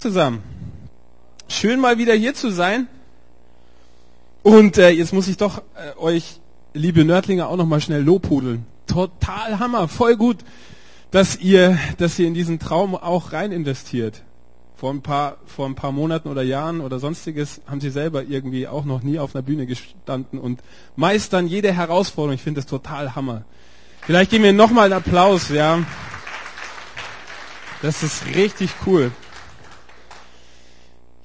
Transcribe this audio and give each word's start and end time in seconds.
zusammen. 0.00 0.42
Schön 1.48 1.80
mal 1.80 1.98
wieder 1.98 2.14
hier 2.14 2.34
zu 2.34 2.50
sein. 2.50 2.88
Und 4.42 4.78
äh, 4.78 4.90
jetzt 4.90 5.12
muss 5.12 5.28
ich 5.28 5.36
doch 5.36 5.58
äh, 5.58 5.98
euch, 5.98 6.40
liebe 6.72 7.04
Nördlinger, 7.04 7.48
auch 7.48 7.56
noch 7.56 7.66
mal 7.66 7.80
schnell 7.80 8.02
lobhudeln. 8.02 8.64
Total 8.86 9.58
Hammer, 9.58 9.88
voll 9.88 10.16
gut, 10.16 10.38
dass 11.10 11.36
ihr, 11.36 11.78
dass 11.98 12.18
ihr 12.18 12.26
in 12.26 12.34
diesen 12.34 12.58
Traum 12.58 12.94
auch 12.94 13.32
rein 13.32 13.52
investiert. 13.52 14.22
Vor 14.76 14.92
ein 14.92 15.02
paar, 15.02 15.36
vor 15.44 15.66
ein 15.66 15.74
paar 15.74 15.92
Monaten 15.92 16.28
oder 16.28 16.42
Jahren 16.42 16.80
oder 16.80 16.98
sonstiges 16.98 17.60
haben 17.66 17.82
sie 17.82 17.90
selber 17.90 18.22
irgendwie 18.22 18.66
auch 18.66 18.86
noch 18.86 19.02
nie 19.02 19.18
auf 19.18 19.34
einer 19.34 19.42
Bühne 19.42 19.66
gestanden 19.66 20.38
und 20.38 20.60
meistern 20.96 21.46
jede 21.46 21.72
Herausforderung. 21.72 22.34
Ich 22.34 22.42
finde 22.42 22.60
das 22.60 22.66
total 22.66 23.14
Hammer. 23.14 23.44
Vielleicht 24.00 24.30
geben 24.30 24.44
wir 24.44 24.54
noch 24.54 24.70
mal 24.70 24.84
einen 24.84 24.94
Applaus, 24.94 25.50
ja. 25.50 25.80
Das 27.82 28.02
ist 28.02 28.24
richtig 28.34 28.70
cool. 28.86 29.12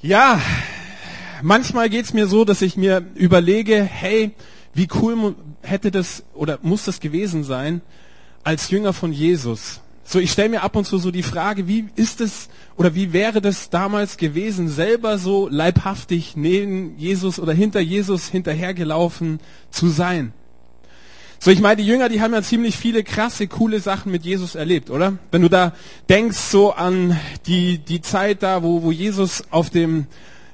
Ja, 0.05 0.39
manchmal 1.41 1.89
geht's 1.89 2.13
mir 2.13 2.27
so, 2.27 2.45
dass 2.45 2.61
ich 2.61 2.77
mir 2.77 3.03
überlege, 3.15 3.81
hey, 3.81 4.33
wie 4.75 4.87
cool 5.01 5.35
hätte 5.63 5.89
das 5.89 6.23
oder 6.35 6.59
muss 6.61 6.85
das 6.85 6.99
gewesen 6.99 7.43
sein 7.43 7.81
als 8.43 8.69
Jünger 8.69 8.93
von 8.93 9.11
Jesus? 9.11 9.81
So, 10.03 10.19
ich 10.19 10.31
stelle 10.31 10.49
mir 10.49 10.61
ab 10.61 10.75
und 10.75 10.85
zu 10.85 10.99
so 10.99 11.09
die 11.09 11.23
Frage, 11.23 11.67
wie 11.67 11.85
ist 11.95 12.21
es 12.21 12.49
oder 12.77 12.93
wie 12.93 13.13
wäre 13.13 13.41
das 13.41 13.71
damals 13.71 14.17
gewesen, 14.17 14.69
selber 14.69 15.17
so 15.17 15.47
leibhaftig 15.49 16.35
neben 16.35 16.95
Jesus 16.99 17.39
oder 17.39 17.53
hinter 17.53 17.79
Jesus 17.79 18.27
hinterhergelaufen 18.27 19.39
zu 19.71 19.87
sein? 19.87 20.33
So, 21.39 21.51
ich 21.51 21.59
meine, 21.59 21.81
die 21.81 21.87
Jünger, 21.87 22.09
die 22.09 22.21
haben 22.21 22.33
ja 22.33 22.41
ziemlich 22.41 22.77
viele 22.77 23.03
krasse, 23.03 23.47
coole 23.47 23.79
Sachen 23.79 24.11
mit 24.11 24.25
Jesus 24.25 24.55
erlebt, 24.55 24.89
oder? 24.89 25.17
Wenn 25.31 25.41
du 25.41 25.49
da 25.49 25.73
denkst 26.09 26.37
so 26.37 26.73
an 26.73 27.19
die, 27.45 27.77
die 27.77 28.01
Zeit 28.01 28.41
da, 28.41 28.63
wo, 28.63 28.83
wo 28.83 28.91
Jesus 28.91 29.43
auf 29.51 29.69
dem, 29.69 30.07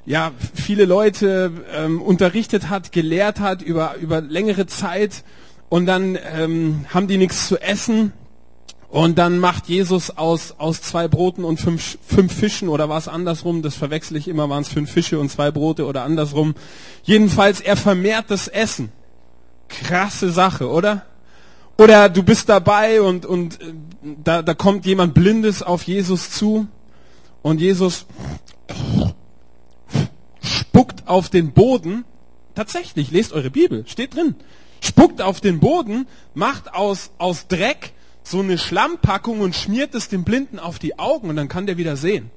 ja, 0.06 0.32
viele 0.54 0.86
Leute 0.86 1.52
ähm, 1.74 2.02
unterrichtet 2.02 2.70
hat, 2.70 2.92
gelehrt 2.92 3.40
hat 3.40 3.62
über, 3.62 3.96
über 4.02 4.22
längere 4.22 4.66
Zeit 4.66 5.24
und 5.70 5.86
dann 5.86 6.18
ähm, 6.36 6.86
haben 6.90 7.08
die 7.08 7.18
nichts 7.18 7.48
zu 7.48 7.62
essen 7.62 8.12
und 8.90 9.18
dann 9.18 9.40
macht 9.40 9.70
Jesus 9.70 10.10
aus, 10.18 10.56
aus 10.58 10.82
zwei 10.82 11.08
Broten 11.08 11.46
und 11.46 11.62
fünf, 11.62 11.98
fünf 12.06 12.34
Fischen 12.34 12.68
oder 12.68 12.90
war 12.90 12.98
es 12.98 13.08
andersrum, 13.08 13.62
das 13.62 13.76
verwechsel 13.76 14.18
ich 14.18 14.28
immer, 14.28 14.50
waren 14.50 14.64
es 14.64 14.68
fünf 14.68 14.92
Fische 14.92 15.20
und 15.20 15.30
zwei 15.30 15.52
Brote 15.52 15.86
oder 15.86 16.04
andersrum. 16.04 16.56
Jedenfalls, 17.04 17.62
er 17.62 17.78
vermehrt 17.78 18.26
das 18.28 18.50
Essen 18.50 18.92
krasse 19.72 20.32
Sache, 20.32 20.70
oder? 20.70 21.06
Oder 21.78 22.10
du 22.10 22.22
bist 22.22 22.48
dabei 22.50 23.02
und, 23.02 23.26
und 23.26 23.60
äh, 23.60 23.74
da, 24.24 24.42
da 24.42 24.54
kommt 24.54 24.86
jemand 24.86 25.14
Blindes 25.14 25.64
auf 25.64 25.84
Jesus 25.84 26.30
zu 26.30 26.68
und 27.42 27.60
Jesus 27.60 28.06
spuckt 30.42 31.08
auf 31.08 31.30
den 31.30 31.54
Boden. 31.54 32.06
Tatsächlich, 32.54 33.12
lest 33.12 33.34
eure 33.34 33.50
Bibel, 33.50 33.86
steht 33.88 34.16
drin. 34.16 34.36
Spuckt 34.82 35.22
auf 35.22 35.42
den 35.42 35.60
Boden, 35.60 36.08
macht 36.34 36.74
aus, 36.74 37.12
aus 37.18 37.48
Dreck 37.48 37.94
so 38.24 38.40
eine 38.40 38.58
Schlammpackung 38.58 39.40
und 39.40 39.56
schmiert 39.56 39.96
es 39.96 40.10
dem 40.10 40.24
Blinden 40.24 40.60
auf 40.60 40.80
die 40.80 41.00
Augen 41.00 41.30
und 41.30 41.36
dann 41.36 41.48
kann 41.48 41.66
der 41.66 41.78
wieder 41.78 41.96
sehen. 41.96 42.30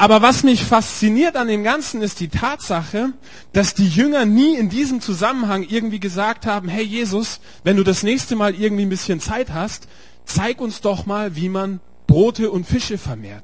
Aber 0.00 0.22
was 0.22 0.44
mich 0.44 0.62
fasziniert 0.62 1.34
an 1.34 1.48
dem 1.48 1.64
Ganzen 1.64 2.02
ist 2.02 2.20
die 2.20 2.28
Tatsache, 2.28 3.12
dass 3.52 3.74
die 3.74 3.88
Jünger 3.88 4.24
nie 4.26 4.54
in 4.56 4.68
diesem 4.68 5.00
Zusammenhang 5.00 5.64
irgendwie 5.68 5.98
gesagt 5.98 6.46
haben, 6.46 6.68
hey 6.68 6.84
Jesus, 6.84 7.40
wenn 7.64 7.76
du 7.76 7.82
das 7.82 8.04
nächste 8.04 8.36
Mal 8.36 8.54
irgendwie 8.54 8.86
ein 8.86 8.90
bisschen 8.90 9.18
Zeit 9.18 9.52
hast, 9.52 9.88
zeig 10.24 10.60
uns 10.60 10.80
doch 10.82 11.04
mal, 11.04 11.34
wie 11.34 11.48
man 11.48 11.80
Brote 12.06 12.52
und 12.52 12.64
Fische 12.64 12.96
vermehrt. 12.96 13.42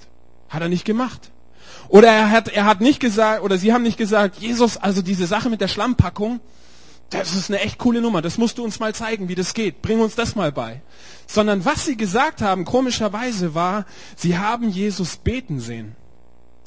Hat 0.48 0.62
er 0.62 0.69
nicht 0.69 0.84
gemacht. 0.84 1.32
Oder 1.88 2.06
er 2.08 2.30
hat, 2.30 2.47
er 2.47 2.66
hat 2.66 2.80
nicht 2.80 3.00
gesagt, 3.00 3.42
oder 3.42 3.58
sie 3.58 3.72
haben 3.72 3.82
nicht 3.82 3.98
gesagt, 3.98 4.36
Jesus, 4.36 4.77
also 4.77 5.02
diese 5.02 5.27
Sache 5.27 5.50
mit 5.50 5.60
der 5.60 5.69
Schlammpackung, 5.69 6.38
das 7.10 7.34
ist 7.34 7.50
eine 7.50 7.60
echt 7.62 7.78
coole 7.78 8.00
Nummer, 8.00 8.22
das 8.22 8.38
musst 8.38 8.58
du 8.58 8.64
uns 8.64 8.78
mal 8.78 8.94
zeigen, 8.94 9.28
wie 9.28 9.34
das 9.34 9.54
geht. 9.54 9.82
Bring 9.82 9.98
uns 9.98 10.14
das 10.14 10.37
mal 10.37 10.53
bei. 10.53 10.82
Sondern 11.26 11.64
was 11.64 11.84
sie 11.84 11.97
gesagt 11.97 12.43
haben, 12.43 12.64
komischerweise 12.64 13.56
war, 13.56 13.87
sie 14.14 14.38
haben 14.38 14.70
Jesus 14.70 15.16
beten 15.16 15.59
sehen. 15.59 15.97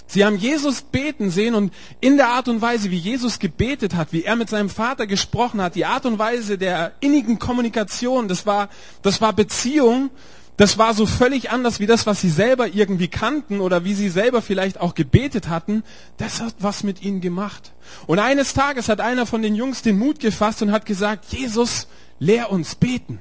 Sie 0.08 0.24
haben 0.24 0.38
Jesus 0.38 0.82
beten 0.82 1.30
sehen 1.30 1.54
und 1.54 1.74
in 2.00 2.18
der 2.18 2.30
Art 2.30 2.48
und 2.48 2.62
Weise, 2.62 2.92
wie 2.92 2.98
Jesus 2.98 3.40
gebetet 3.40 3.94
hat, 3.94 4.14
wie 4.14 4.24
er 4.24 4.38
mit 4.38 4.50
seinem 4.50 4.70
Vater 4.70 5.06
gesprochen 5.06 5.62
hat, 5.62 5.76
die 5.76 5.86
Art 5.86 6.06
und 6.06 6.18
Weise 6.18 6.58
der 6.58 6.94
innigen 7.02 7.40
Kommunikation, 7.40 8.28
das 8.28 8.46
war, 8.46 8.70
das 9.02 9.20
war 9.20 9.34
Beziehung, 9.34 10.10
das 10.58 10.80
war 10.80 10.96
so 10.96 11.06
völlig 11.06 11.52
anders 11.52 11.80
wie 11.80 11.86
das, 11.86 12.08
was 12.08 12.20
sie 12.20 12.32
selber 12.32 12.68
irgendwie 12.68 13.10
kannten 13.10 13.60
oder 13.60 13.84
wie 13.84 13.94
sie 13.94 14.10
selber 14.10 14.42
vielleicht 14.42 14.80
auch 14.80 14.96
gebetet 14.96 15.50
hatten. 15.50 15.84
Das 16.18 16.42
hat 16.42 16.56
was 16.60 16.84
mit 16.84 17.04
ihnen 17.04 17.22
gemacht. 17.22 17.74
Und 18.08 18.18
eines 18.18 18.56
Tages 18.56 18.90
hat 18.90 19.00
einer 19.00 19.28
von 19.28 19.44
den 19.44 19.54
Jungs 19.54 19.84
den 19.84 20.00
Mut 20.00 20.20
gefasst 20.20 20.64
und 20.64 20.72
hat 20.72 20.88
gesagt, 20.88 21.26
Jesus, 21.26 21.88
lehr 22.18 22.52
uns 22.52 22.74
beten. 22.74 23.20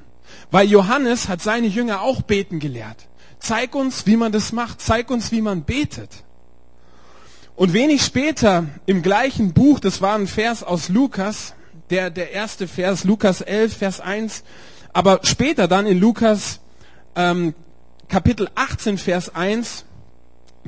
Weil 0.51 0.67
Johannes 0.67 1.29
hat 1.29 1.43
seine 1.43 1.67
Jünger 1.67 2.01
auch 2.01 2.23
beten 2.23 2.59
gelehrt. 2.59 3.07
Zeig 3.39 3.75
uns, 3.75 4.07
wie 4.07 4.17
man 4.17 4.33
das 4.33 4.53
macht. 4.53 4.81
Zeig 4.81 5.11
uns, 5.11 5.31
wie 5.31 5.43
man 5.43 5.65
betet. 5.65 6.25
Und 7.57 7.73
wenig 7.73 8.03
später 8.03 8.67
im 8.85 9.01
gleichen 9.01 9.55
Buch, 9.55 9.81
das 9.81 10.03
war 10.03 10.15
ein 10.15 10.27
Vers 10.27 10.63
aus 10.63 10.91
Lukas, 10.91 11.55
der, 11.89 12.11
der 12.11 12.33
erste 12.33 12.69
Vers, 12.69 13.05
Lukas 13.05 13.41
11, 13.41 13.75
Vers 13.75 14.01
1, 14.01 14.45
aber 14.93 15.21
später 15.23 15.67
dann 15.67 15.87
in 15.87 15.99
Lukas 15.99 16.61
ähm, 17.15 17.55
Kapitel 18.09 18.51
18, 18.55 18.99
Vers 18.99 19.35
1, 19.35 19.87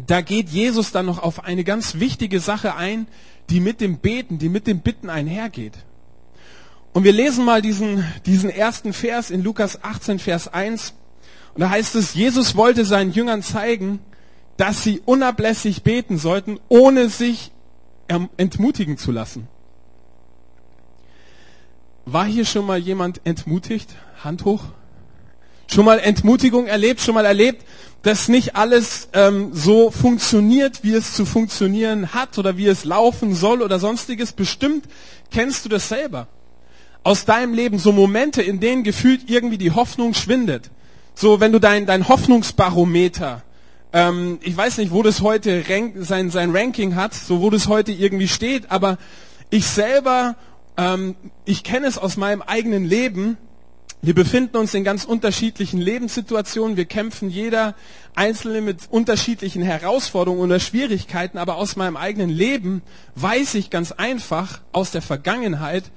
da 0.06 0.22
geht 0.22 0.48
Jesus 0.48 0.90
dann 0.90 1.04
noch 1.04 1.22
auf 1.22 1.44
eine 1.44 1.62
ganz 1.62 1.96
wichtige 1.96 2.40
Sache 2.40 2.74
ein, 2.74 3.06
die 3.50 3.60
mit 3.60 3.82
dem 3.82 3.98
Beten, 3.98 4.38
die 4.38 4.48
mit 4.48 4.66
dem 4.66 4.80
Bitten 4.80 5.10
einhergeht. 5.10 5.74
Und 6.94 7.04
wir 7.04 7.12
lesen 7.12 7.44
mal 7.44 7.60
diesen, 7.60 8.02
diesen 8.24 8.48
ersten 8.48 8.94
Vers 8.94 9.30
in 9.30 9.44
Lukas 9.44 9.84
18, 9.84 10.18
Vers 10.18 10.48
1. 10.48 10.94
Und 11.52 11.60
da 11.60 11.68
heißt 11.68 11.96
es, 11.96 12.14
Jesus 12.14 12.56
wollte 12.56 12.86
seinen 12.86 13.12
Jüngern 13.12 13.42
zeigen, 13.42 14.00
dass 14.58 14.82
sie 14.82 15.00
unablässig 15.04 15.82
beten 15.82 16.18
sollten, 16.18 16.60
ohne 16.68 17.08
sich 17.08 17.52
entmutigen 18.36 18.98
zu 18.98 19.12
lassen. 19.12 19.48
War 22.04 22.26
hier 22.26 22.44
schon 22.44 22.66
mal 22.66 22.78
jemand 22.78 23.20
entmutigt? 23.24 23.94
Hand 24.22 24.44
hoch. 24.44 24.64
Schon 25.70 25.84
mal 25.84 25.98
Entmutigung 25.98 26.66
erlebt, 26.66 27.00
schon 27.00 27.14
mal 27.14 27.26
erlebt, 27.26 27.64
dass 28.02 28.28
nicht 28.28 28.56
alles 28.56 29.08
ähm, 29.12 29.50
so 29.52 29.90
funktioniert, 29.90 30.82
wie 30.82 30.94
es 30.94 31.14
zu 31.14 31.24
funktionieren 31.24 32.12
hat 32.14 32.38
oder 32.38 32.56
wie 32.56 32.66
es 32.66 32.84
laufen 32.84 33.34
soll 33.34 33.62
oder 33.62 33.78
sonstiges. 33.78 34.32
Bestimmt 34.32 34.86
kennst 35.30 35.66
du 35.66 35.68
das 35.68 35.88
selber. 35.88 36.26
Aus 37.04 37.26
deinem 37.26 37.54
Leben 37.54 37.78
so 37.78 37.92
Momente, 37.92 38.42
in 38.42 38.58
denen 38.58 38.82
gefühlt 38.82 39.30
irgendwie 39.30 39.58
die 39.58 39.70
Hoffnung 39.70 40.14
schwindet. 40.14 40.70
So, 41.14 41.38
wenn 41.38 41.52
du 41.52 41.60
dein, 41.60 41.86
dein 41.86 42.08
Hoffnungsbarometer 42.08 43.42
ähm, 43.92 44.38
ich 44.42 44.56
weiß 44.56 44.78
nicht, 44.78 44.92
wo 44.92 45.02
das 45.02 45.22
heute 45.22 45.64
rank, 45.68 45.94
sein, 45.98 46.30
sein 46.30 46.54
Ranking 46.54 46.94
hat, 46.94 47.14
so 47.14 47.40
wo 47.40 47.50
das 47.50 47.68
heute 47.68 47.92
irgendwie 47.92 48.28
steht, 48.28 48.70
aber 48.70 48.98
ich 49.50 49.66
selber, 49.66 50.36
ähm, 50.76 51.16
ich 51.44 51.64
kenne 51.64 51.86
es 51.86 51.96
aus 51.98 52.16
meinem 52.16 52.42
eigenen 52.42 52.84
Leben. 52.84 53.38
Wir 54.00 54.14
befinden 54.14 54.56
uns 54.58 54.74
in 54.74 54.84
ganz 54.84 55.04
unterschiedlichen 55.04 55.80
Lebenssituationen. 55.80 56.76
Wir 56.76 56.84
kämpfen 56.84 57.30
jeder 57.30 57.74
Einzelne 58.14 58.60
mit 58.60 58.82
unterschiedlichen 58.90 59.62
Herausforderungen 59.62 60.42
oder 60.42 60.60
Schwierigkeiten. 60.60 61.36
Aber 61.36 61.56
aus 61.56 61.74
meinem 61.74 61.96
eigenen 61.96 62.30
Leben 62.30 62.82
weiß 63.16 63.54
ich 63.54 63.70
ganz 63.70 63.90
einfach 63.90 64.60
aus 64.70 64.92
der 64.92 65.02
Vergangenheit, 65.02 65.90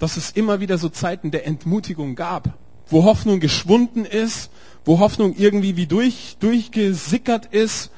dass 0.00 0.16
es 0.16 0.32
immer 0.32 0.58
wieder 0.58 0.78
so 0.78 0.88
Zeiten 0.88 1.30
der 1.30 1.46
Entmutigung 1.46 2.16
gab, 2.16 2.54
wo 2.88 3.04
Hoffnung 3.04 3.38
geschwunden 3.38 4.04
ist, 4.04 4.50
wo 4.84 4.98
Hoffnung 4.98 5.34
irgendwie 5.36 5.76
wie 5.76 5.86
durch, 5.86 6.36
durchgesickert 6.40 7.46
ist. 7.46 7.90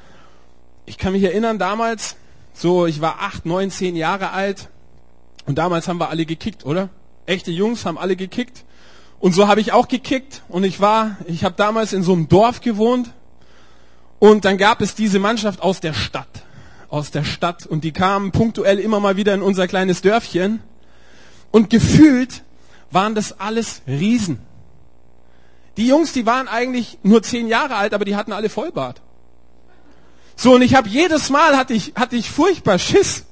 Ich 0.85 0.97
kann 0.97 1.13
mich 1.13 1.23
erinnern 1.23 1.59
damals, 1.59 2.15
so 2.53 2.85
ich 2.85 3.01
war 3.01 3.21
acht, 3.21 3.45
neun, 3.45 3.71
zehn 3.71 3.95
Jahre 3.95 4.31
alt 4.31 4.69
und 5.45 5.57
damals 5.57 5.87
haben 5.87 5.99
wir 5.99 6.09
alle 6.09 6.25
gekickt, 6.25 6.65
oder? 6.65 6.89
Echte 7.25 7.51
Jungs 7.51 7.85
haben 7.85 7.97
alle 7.97 8.15
gekickt 8.15 8.63
und 9.19 9.33
so 9.33 9.47
habe 9.47 9.61
ich 9.61 9.73
auch 9.73 9.87
gekickt 9.87 10.43
und 10.47 10.63
ich 10.63 10.79
war, 10.79 11.17
ich 11.25 11.43
habe 11.43 11.55
damals 11.55 11.93
in 11.93 12.03
so 12.03 12.13
einem 12.13 12.29
Dorf 12.29 12.61
gewohnt 12.61 13.11
und 14.19 14.45
dann 14.45 14.57
gab 14.57 14.81
es 14.81 14.95
diese 14.95 15.19
Mannschaft 15.19 15.61
aus 15.61 15.81
der 15.81 15.93
Stadt, 15.93 16.45
aus 16.89 17.11
der 17.11 17.25
Stadt 17.25 17.65
und 17.65 17.83
die 17.83 17.91
kamen 17.91 18.31
punktuell 18.31 18.79
immer 18.79 18.99
mal 18.99 19.17
wieder 19.17 19.33
in 19.33 19.41
unser 19.41 19.67
kleines 19.67 20.01
Dörfchen 20.01 20.61
und 21.51 21.69
gefühlt 21.69 22.43
waren 22.91 23.13
das 23.13 23.39
alles 23.39 23.81
Riesen. 23.87 24.39
Die 25.77 25.87
Jungs, 25.87 26.11
die 26.11 26.25
waren 26.25 26.47
eigentlich 26.47 26.97
nur 27.03 27.23
zehn 27.23 27.47
Jahre 27.47 27.75
alt, 27.75 27.93
aber 27.93 28.05
die 28.05 28.15
hatten 28.15 28.33
alle 28.33 28.49
Vollbart. 28.49 29.01
So, 30.35 30.55
und 30.55 30.61
ich 30.61 30.75
habe 30.75 30.89
jedes 30.89 31.29
Mal 31.29 31.55
hatte 31.55 31.73
ich, 31.73 31.93
hatte 31.95 32.15
ich 32.15 32.29
furchtbar 32.29 32.79
Schiss. 32.79 33.25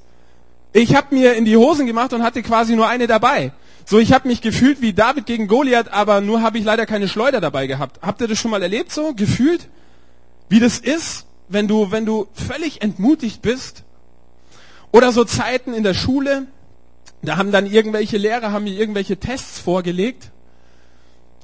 Ich 0.73 0.95
habe 0.95 1.13
mir 1.15 1.33
in 1.33 1.45
die 1.45 1.57
Hosen 1.57 1.85
gemacht 1.85 2.13
und 2.13 2.23
hatte 2.23 2.41
quasi 2.43 2.75
nur 2.75 2.87
eine 2.87 3.07
dabei. 3.07 3.51
So, 3.85 3.99
ich 3.99 4.13
habe 4.13 4.27
mich 4.27 4.41
gefühlt 4.41 4.81
wie 4.81 4.93
David 4.93 5.25
gegen 5.25 5.47
Goliath, 5.47 5.91
aber 5.91 6.21
nur 6.21 6.41
habe 6.41 6.57
ich 6.57 6.63
leider 6.63 6.85
keine 6.85 7.07
Schleuder 7.07 7.41
dabei 7.41 7.67
gehabt. 7.67 7.99
Habt 8.01 8.21
ihr 8.21 8.27
das 8.27 8.39
schon 8.39 8.51
mal 8.51 8.63
erlebt 8.63 8.91
so? 8.91 9.13
Gefühlt? 9.13 9.67
Wie 10.49 10.59
das 10.59 10.79
ist? 10.79 11.25
wenn 11.47 11.67
du, 11.67 11.91
wenn 11.91 12.05
du 12.05 12.27
völlig 12.33 12.81
entmutigt 12.81 13.41
bist, 13.41 13.83
oder 14.91 15.11
so 15.11 15.25
Zeiten 15.25 15.73
in 15.73 15.83
der 15.83 15.93
Schule, 15.93 16.47
da 17.21 17.37
haben 17.37 17.51
dann 17.51 17.65
irgendwelche 17.65 18.17
Lehrer 18.17 18.51
haben 18.51 18.63
mir 18.63 18.73
irgendwelche 18.73 19.17
Tests 19.17 19.59
vorgelegt. 19.59 20.31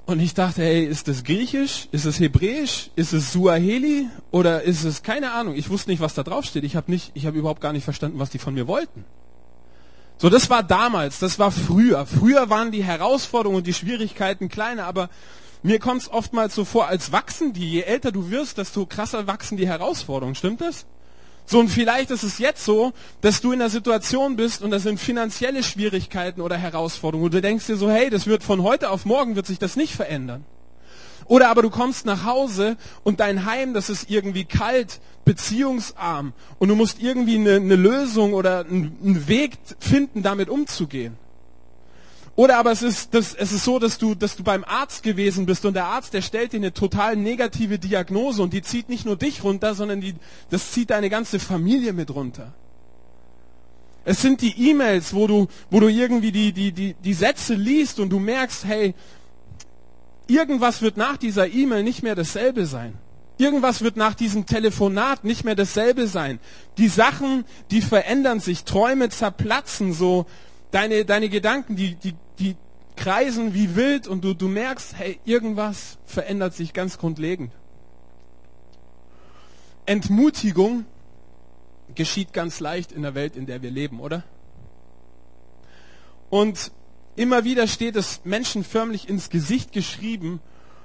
Und 0.05 0.19
ich 0.19 0.33
dachte, 0.33 0.63
hey, 0.63 0.83
ist 0.83 1.07
das 1.07 1.23
Griechisch? 1.23 1.87
Ist 1.91 2.05
es 2.05 2.19
Hebräisch? 2.19 2.89
Ist 2.95 3.13
es 3.13 3.31
Suaheli? 3.31 4.07
Oder 4.31 4.63
ist 4.63 4.83
es 4.83 5.03
keine 5.03 5.31
Ahnung? 5.31 5.55
Ich 5.55 5.69
wusste 5.69 5.89
nicht, 5.89 6.01
was 6.01 6.13
da 6.13 6.23
drauf 6.23 6.45
steht. 6.45 6.63
Ich 6.63 6.75
habe 6.75 6.91
nicht, 6.91 7.11
ich 7.13 7.25
habe 7.25 7.37
überhaupt 7.37 7.61
gar 7.61 7.71
nicht 7.71 7.83
verstanden, 7.83 8.19
was 8.19 8.29
die 8.29 8.39
von 8.39 8.53
mir 8.53 8.67
wollten. 8.67 9.05
So, 10.17 10.29
das 10.29 10.49
war 10.49 10.63
damals, 10.63 11.19
das 11.19 11.39
war 11.39 11.51
früher. 11.51 12.05
Früher 12.05 12.49
waren 12.49 12.71
die 12.71 12.83
Herausforderungen 12.83 13.57
und 13.57 13.67
die 13.67 13.73
Schwierigkeiten 13.73 14.49
kleiner, 14.49 14.85
aber 14.85 15.09
mir 15.63 15.79
kommt 15.79 16.01
es 16.01 16.11
oftmals 16.11 16.55
so 16.55 16.65
vor, 16.65 16.87
als 16.87 17.11
wachsen 17.11 17.53
die. 17.53 17.71
Je 17.71 17.81
älter 17.81 18.11
du 18.11 18.29
wirst, 18.29 18.57
desto 18.57 18.85
krasser 18.85 19.27
wachsen 19.27 19.57
die 19.57 19.67
Herausforderungen. 19.67 20.35
Stimmt 20.35 20.61
das? 20.61 20.85
So, 21.45 21.59
und 21.59 21.69
vielleicht 21.69 22.11
ist 22.11 22.23
es 22.23 22.37
jetzt 22.37 22.63
so, 22.63 22.93
dass 23.21 23.41
du 23.41 23.51
in 23.51 23.61
einer 23.61 23.69
Situation 23.69 24.35
bist 24.35 24.61
und 24.61 24.71
das 24.71 24.83
sind 24.83 24.99
finanzielle 24.99 25.63
Schwierigkeiten 25.63 26.41
oder 26.41 26.57
Herausforderungen 26.57 27.25
und 27.25 27.33
du 27.33 27.41
denkst 27.41 27.67
dir 27.67 27.75
so, 27.75 27.89
hey, 27.89 28.09
das 28.09 28.27
wird 28.27 28.43
von 28.43 28.63
heute 28.63 28.89
auf 28.89 29.05
morgen 29.05 29.35
wird 29.35 29.47
sich 29.47 29.59
das 29.59 29.75
nicht 29.75 29.93
verändern. 29.93 30.45
Oder 31.25 31.49
aber 31.49 31.61
du 31.61 31.69
kommst 31.69 32.05
nach 32.05 32.25
Hause 32.25 32.77
und 33.03 33.19
dein 33.19 33.45
Heim, 33.45 33.73
das 33.73 33.89
ist 33.89 34.09
irgendwie 34.09 34.45
kalt, 34.45 34.99
beziehungsarm 35.23 36.33
und 36.59 36.67
du 36.69 36.75
musst 36.75 37.01
irgendwie 37.01 37.35
eine, 37.35 37.55
eine 37.55 37.75
Lösung 37.75 38.33
oder 38.33 38.65
einen 38.65 39.27
Weg 39.27 39.57
finden, 39.79 40.23
damit 40.23 40.49
umzugehen. 40.49 41.17
Oder 42.35 42.57
aber 42.57 42.71
es 42.71 42.81
ist, 42.81 43.13
das, 43.13 43.33
es 43.33 43.51
ist 43.51 43.65
so, 43.65 43.77
dass 43.77 43.97
du, 43.97 44.15
dass 44.15 44.35
du 44.35 44.43
beim 44.43 44.63
Arzt 44.63 45.03
gewesen 45.03 45.45
bist 45.45 45.65
und 45.65 45.73
der 45.73 45.85
Arzt, 45.85 46.13
der 46.13 46.21
stellt 46.21 46.53
dir 46.53 46.57
eine 46.57 46.73
total 46.73 47.15
negative 47.15 47.77
Diagnose 47.77 48.41
und 48.41 48.53
die 48.53 48.61
zieht 48.61 48.89
nicht 48.89 49.05
nur 49.05 49.17
dich 49.17 49.43
runter, 49.43 49.75
sondern 49.75 49.99
die, 49.99 50.15
das 50.49 50.71
zieht 50.71 50.91
deine 50.91 51.09
ganze 51.09 51.39
Familie 51.39 51.93
mit 51.93 52.13
runter. 52.13 52.53
Es 54.03 54.21
sind 54.21 54.41
die 54.41 54.69
E-Mails, 54.69 55.13
wo 55.13 55.27
du, 55.27 55.47
wo 55.69 55.79
du 55.79 55.87
irgendwie 55.87 56.31
die, 56.31 56.53
die, 56.53 56.71
die, 56.71 56.95
die 56.95 57.13
Sätze 57.13 57.53
liest 57.53 57.99
und 57.99 58.09
du 58.09 58.19
merkst, 58.19 58.65
hey, 58.65 58.95
irgendwas 60.27 60.81
wird 60.81 60.97
nach 60.97 61.17
dieser 61.17 61.47
E-Mail 61.47 61.83
nicht 61.83 62.01
mehr 62.01 62.15
dasselbe 62.15 62.65
sein. 62.65 62.93
Irgendwas 63.37 63.81
wird 63.81 63.97
nach 63.97 64.13
diesem 64.13 64.45
Telefonat 64.45 65.23
nicht 65.23 65.43
mehr 65.43 65.55
dasselbe 65.55 66.07
sein. 66.07 66.39
Die 66.77 66.87
Sachen, 66.87 67.43
die 67.71 67.81
verändern 67.81 68.39
sich, 68.39 68.63
Träume 68.63 69.09
zerplatzen, 69.09 69.93
so 69.93 70.25
deine, 70.71 71.05
deine 71.05 71.29
Gedanken, 71.29 71.75
die, 71.75 71.95
die, 71.95 72.15
die 72.39 72.55
kreisen 72.95 73.53
wie 73.53 73.75
wild 73.75 74.07
und 74.07 74.23
du, 74.23 74.33
du 74.33 74.47
merkst, 74.47 74.97
hey, 74.97 75.19
irgendwas 75.25 75.97
verändert 76.05 76.53
sich 76.53 76.73
ganz 76.73 76.97
grundlegend. 76.97 77.51
Entmutigung 79.85 80.85
geschieht 81.95 82.33
ganz 82.33 82.59
leicht 82.59 82.91
in 82.91 83.01
der 83.01 83.15
Welt, 83.15 83.35
in 83.35 83.45
der 83.45 83.61
wir 83.61 83.71
leben, 83.71 83.99
oder? 83.99 84.23
Und 86.29 86.71
immer 87.15 87.43
wieder 87.43 87.67
steht 87.67 87.95
es 87.95 88.21
Menschen 88.23 88.63
förmlich 88.63 89.09
ins 89.09 89.29
Gesicht 89.29 89.73
geschrieben, 89.73 90.39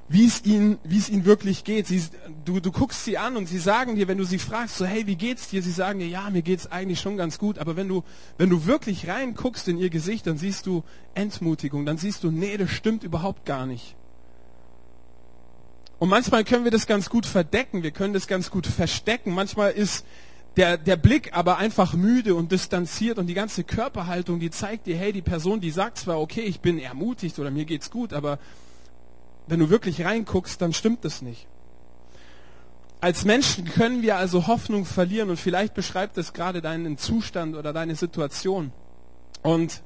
wie 0.09 0.27
es 0.27 0.45
ihnen, 0.45 0.79
wie 0.85 0.99
es 0.99 1.09
ihnen 1.09 1.25
wirklich 1.25 1.65
geht. 1.65 1.87
Sie, 1.87 2.01
du, 2.45 2.61
du 2.61 2.71
guckst 2.71 3.05
sie 3.05 3.19
an 3.19 3.37
und 3.37 3.47
sie 3.47 3.59
sagen 3.59 3.97
dir, 3.97 4.07
wenn 4.07 4.19
du 4.19 4.25
sie 4.25 4.39
fragst, 4.39 4.77
so 4.77 4.87
hey, 4.87 5.07
wie 5.07 5.17
geht's 5.17 5.49
dir? 5.49 5.63
Sie 5.63 5.73
sagen 5.73 5.99
dir, 5.99 6.07
ja, 6.07 6.31
mir 6.31 6.43
geht's 6.43 6.71
eigentlich 6.71 7.01
schon 7.01 7.17
ganz 7.17 7.39
gut. 7.39 7.59
Aber 7.59 7.77
wenn 7.77 7.89
du, 7.89 8.05
wenn 8.39 8.49
du 8.49 8.67
wirklich 8.67 9.09
reinguckst 9.09 9.67
in 9.69 9.79
ihr 9.79 9.91
Gesicht, 9.91 10.27
dann 10.27 10.39
siehst 10.39 10.67
du 10.67 10.85
Entmutigung, 11.15 11.87
dann 11.87 11.99
siehst 11.99 12.23
du, 12.23 12.31
nee, 12.31 12.57
das 12.57 12.71
stimmt 12.71 13.03
überhaupt 13.03 13.45
gar 13.45 13.67
nicht. 13.67 13.97
Und 15.99 16.09
manchmal 16.09 16.45
können 16.45 16.65
wir 16.65 16.71
das 16.71 16.87
ganz 16.87 17.09
gut 17.09 17.27
verdecken, 17.27 17.83
wir 17.83 17.91
können 17.91 18.13
das 18.13 18.27
ganz 18.27 18.51
gut 18.51 18.67
verstecken. 18.67 19.33
Manchmal 19.33 19.73
ist 19.73 20.05
der, 20.57 20.79
der 20.79 20.97
Blick 20.97 21.37
aber 21.37 21.59
einfach 21.59 21.95
müde 21.95 22.35
und 22.35 22.53
distanziert 22.53 23.19
und 23.19 23.27
die 23.27 23.35
ganze 23.35 23.65
Körperhaltung, 23.65 24.39
die 24.39 24.51
zeigt 24.51 24.87
dir, 24.87 24.97
hey, 24.97 25.13
die 25.13 25.23
Person, 25.23 25.61
die 25.61 25.71
sagt 25.71 25.99
zwar, 25.99 26.21
okay, 26.21 26.43
ich 26.43 26.61
bin 26.61 26.79
ermutigt 26.79 27.39
oder 27.39 27.51
mir 27.51 27.65
geht's 27.65 27.91
gut, 27.91 28.13
aber 28.13 28.39
wenn 29.47 29.61
du 29.61 29.71
wirklich 29.71 30.05
reinguckst, 30.05 30.61
dann 30.61 30.73
stimmt 30.73 31.05
das 31.05 31.23
nicht. 31.23 31.47
Als 33.01 33.25
Menschen 33.25 33.67
können 33.67 34.03
wir 34.03 34.17
also 34.17 34.47
Hoffnung 34.47 34.85
verlieren 34.85 35.31
und 35.31 35.39
vielleicht 35.39 35.75
beschreibt 35.75 36.19
es 36.19 36.33
gerade 36.33 36.63
deinen 36.63 36.99
Zustand 36.99 37.55
oder 37.55 37.73
deine 37.73 37.95
Situation. 37.95 38.73
Und 39.43 39.83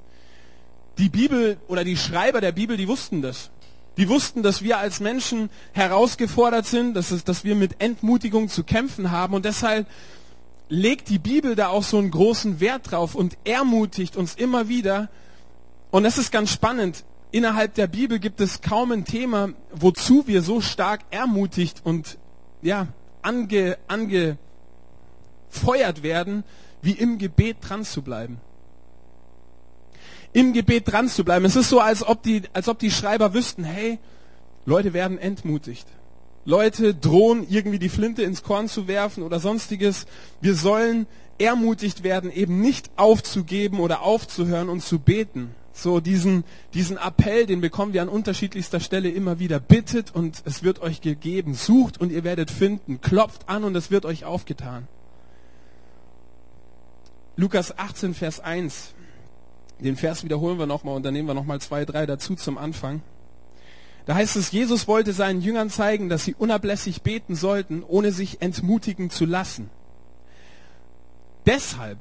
die 0.99 1.09
Bibel 1.09 1.59
oder 1.69 1.85
die 1.85 1.97
Schreiber 1.97 2.41
der 2.41 2.53
Bibel, 2.53 2.77
die 2.77 2.89
wussten 2.89 3.21
das. 3.21 3.51
Die 3.97 4.09
wussten, 4.09 4.43
dass 4.43 4.62
wir 4.62 4.79
als 4.79 5.01
Menschen 5.01 5.51
herausgefordert 5.73 6.67
sind, 6.67 6.95
dass, 6.95 7.11
es, 7.11 7.25
dass 7.25 7.45
wir 7.45 7.57
mit 7.57 7.83
Entmutigung 7.83 8.49
zu 8.49 8.65
kämpfen 8.65 9.11
haben 9.11 9.35
und 9.35 9.45
deshalb 9.45 9.87
legt 10.69 11.09
die 11.09 11.19
Bibel 11.19 11.57
da 11.57 11.69
auch 11.69 11.83
so 11.83 11.99
einen 11.99 12.12
großen 12.12 12.61
Wert 12.61 12.93
drauf 12.93 13.17
und 13.17 13.37
ermutigt 13.45 14.17
uns 14.17 14.37
immer 14.37 14.69
wieder. 14.69 15.09
Und 15.91 16.05
das 16.05 16.17
ist 16.17 16.31
ganz 16.31 16.53
spannend 16.53 17.05
innerhalb 17.32 17.75
der 17.75 17.87
Bibel 17.87 18.19
gibt 18.19 18.41
es 18.41 18.61
kaum 18.61 18.93
ein 18.93 19.05
Thema, 19.05 19.50
wozu 19.73 20.27
wir 20.27 20.43
so 20.43 20.61
stark 20.61 21.00
ermutigt 21.11 21.81
und 21.85 22.19
ja, 22.62 22.88
ange, 23.23 23.79
angefeuert 23.88 24.38
werden, 26.03 26.44
wie 26.82 26.93
im 26.93 27.19
Gebet 27.19 27.59
dran 27.61 27.85
zu 27.85 28.03
bleiben. 28.03 28.41
Im 30.32 30.53
Gebet 30.53 30.91
dran 30.91 31.09
zu 31.09 31.25
bleiben. 31.25 31.44
Es 31.44 31.56
ist 31.56 31.69
so, 31.69 31.81
als 31.81 32.06
ob 32.06 32.23
die, 32.23 32.43
als 32.53 32.69
ob 32.69 32.79
die 32.79 32.91
Schreiber 32.91 33.35
wüssten, 33.35 33.65
hey, 33.65 33.99
Leute 34.65 34.93
werden 34.93 35.19
entmutigt. 35.19 35.87
Leute 36.44 36.94
drohen 36.94 37.47
irgendwie 37.49 37.79
die 37.79 37.88
Flinte 37.88 38.23
ins 38.23 38.43
Korn 38.43 38.69
zu 38.69 38.88
werfen 38.88 39.23
oder 39.23 39.41
sonstiges. 39.41 40.06
Wir 40.41 40.55
sollen 40.55 41.06
ermutigt 41.38 42.03
werden, 42.03 42.31
eben 42.31 42.61
nicht 42.61 42.91
aufzugeben 42.97 43.81
oder 43.81 44.03
aufzuhören 44.03 44.69
und 44.69 44.83
zu 44.83 44.99
beten. 44.99 45.55
So 45.72 46.00
diesen, 46.00 46.44
diesen 46.75 46.96
Appell, 46.96 47.46
den 47.46 47.61
bekommen 47.61 47.93
wir 47.93 48.02
an 48.02 48.08
unterschiedlichster 48.08 48.81
Stelle 48.81 49.08
immer 49.08 49.38
wieder. 49.38 49.61
Bittet 49.61 50.14
und 50.14 50.43
es 50.44 50.62
wird 50.62 50.81
euch 50.81 51.00
gegeben. 51.00 51.55
Sucht 51.55 52.00
und 52.00 52.11
ihr 52.11 52.25
werdet 52.25 52.50
finden. 52.50 53.00
Klopft 53.00 53.49
an 53.49 53.64
und 53.64 53.76
es 53.76 53.90
wird 53.90 54.05
euch 54.05 54.25
aufgetan. 54.25 54.88
Lukas 57.37 57.78
18, 57.78 58.14
Vers 58.14 58.40
1. 58.40 58.94
Den 59.78 59.96
Vers 59.96 60.25
wiederholen 60.25 60.58
wir 60.58 60.67
nochmal 60.67 60.94
und 60.96 61.05
dann 61.05 61.14
nehmen 61.14 61.28
wir 61.28 61.34
nochmal 61.34 61.61
zwei, 61.61 61.84
drei 61.84 62.05
dazu 62.05 62.34
zum 62.34 62.58
Anfang. 62.58 63.00
Da 64.05 64.14
heißt 64.14 64.37
es, 64.37 64.50
Jesus 64.50 64.88
wollte 64.88 65.12
seinen 65.12 65.40
Jüngern 65.40 65.70
zeigen, 65.70 66.08
dass 66.08 66.25
sie 66.25 66.34
unablässig 66.34 67.02
beten 67.02 67.34
sollten, 67.34 67.82
ohne 67.82 68.12
sich 68.12 68.43
entmutigen 68.43 69.08
zu 69.08 69.25
lassen. 69.25 69.70
Deshalb 71.46 71.99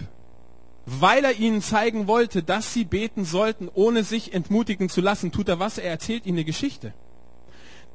weil 0.91 1.23
er 1.23 1.33
ihnen 1.33 1.61
zeigen 1.61 2.07
wollte, 2.07 2.41
dass 2.41 2.73
sie 2.73 2.83
beten 2.83 3.23
sollten, 3.23 3.69
ohne 3.73 4.03
sich 4.03 4.33
entmutigen 4.33 4.89
zu 4.89 5.01
lassen, 5.01 5.31
tut 5.31 5.47
er 5.47 5.59
was? 5.59 5.77
Er 5.77 5.91
erzählt 5.91 6.25
ihnen 6.25 6.37
eine 6.37 6.45
Geschichte. 6.45 6.93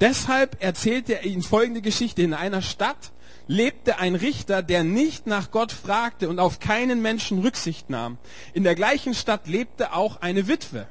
Deshalb 0.01 0.63
erzählt 0.63 1.11
er 1.11 1.25
ihnen 1.25 1.43
folgende 1.43 1.81
Geschichte. 1.81 2.23
In 2.23 2.35
einer 2.35 2.63
Stadt 2.63 3.13
lebte 3.47 3.99
ein 3.99 4.15
Richter, 4.15 4.63
der 4.63 4.85
nicht 4.85 5.27
nach 5.27 5.51
Gott 5.51 5.73
fragte 5.73 6.29
und 6.29 6.39
auf 6.39 6.61
keinen 6.61 7.03
Menschen 7.03 7.41
Rücksicht 7.41 7.91
nahm. 7.91 8.19
In 8.53 8.65
der 8.65 8.75
gleichen 8.75 9.15
Stadt 9.15 9.49
lebte 9.49 9.93
auch 9.93 10.21
eine 10.21 10.47
Witwe. 10.47 10.87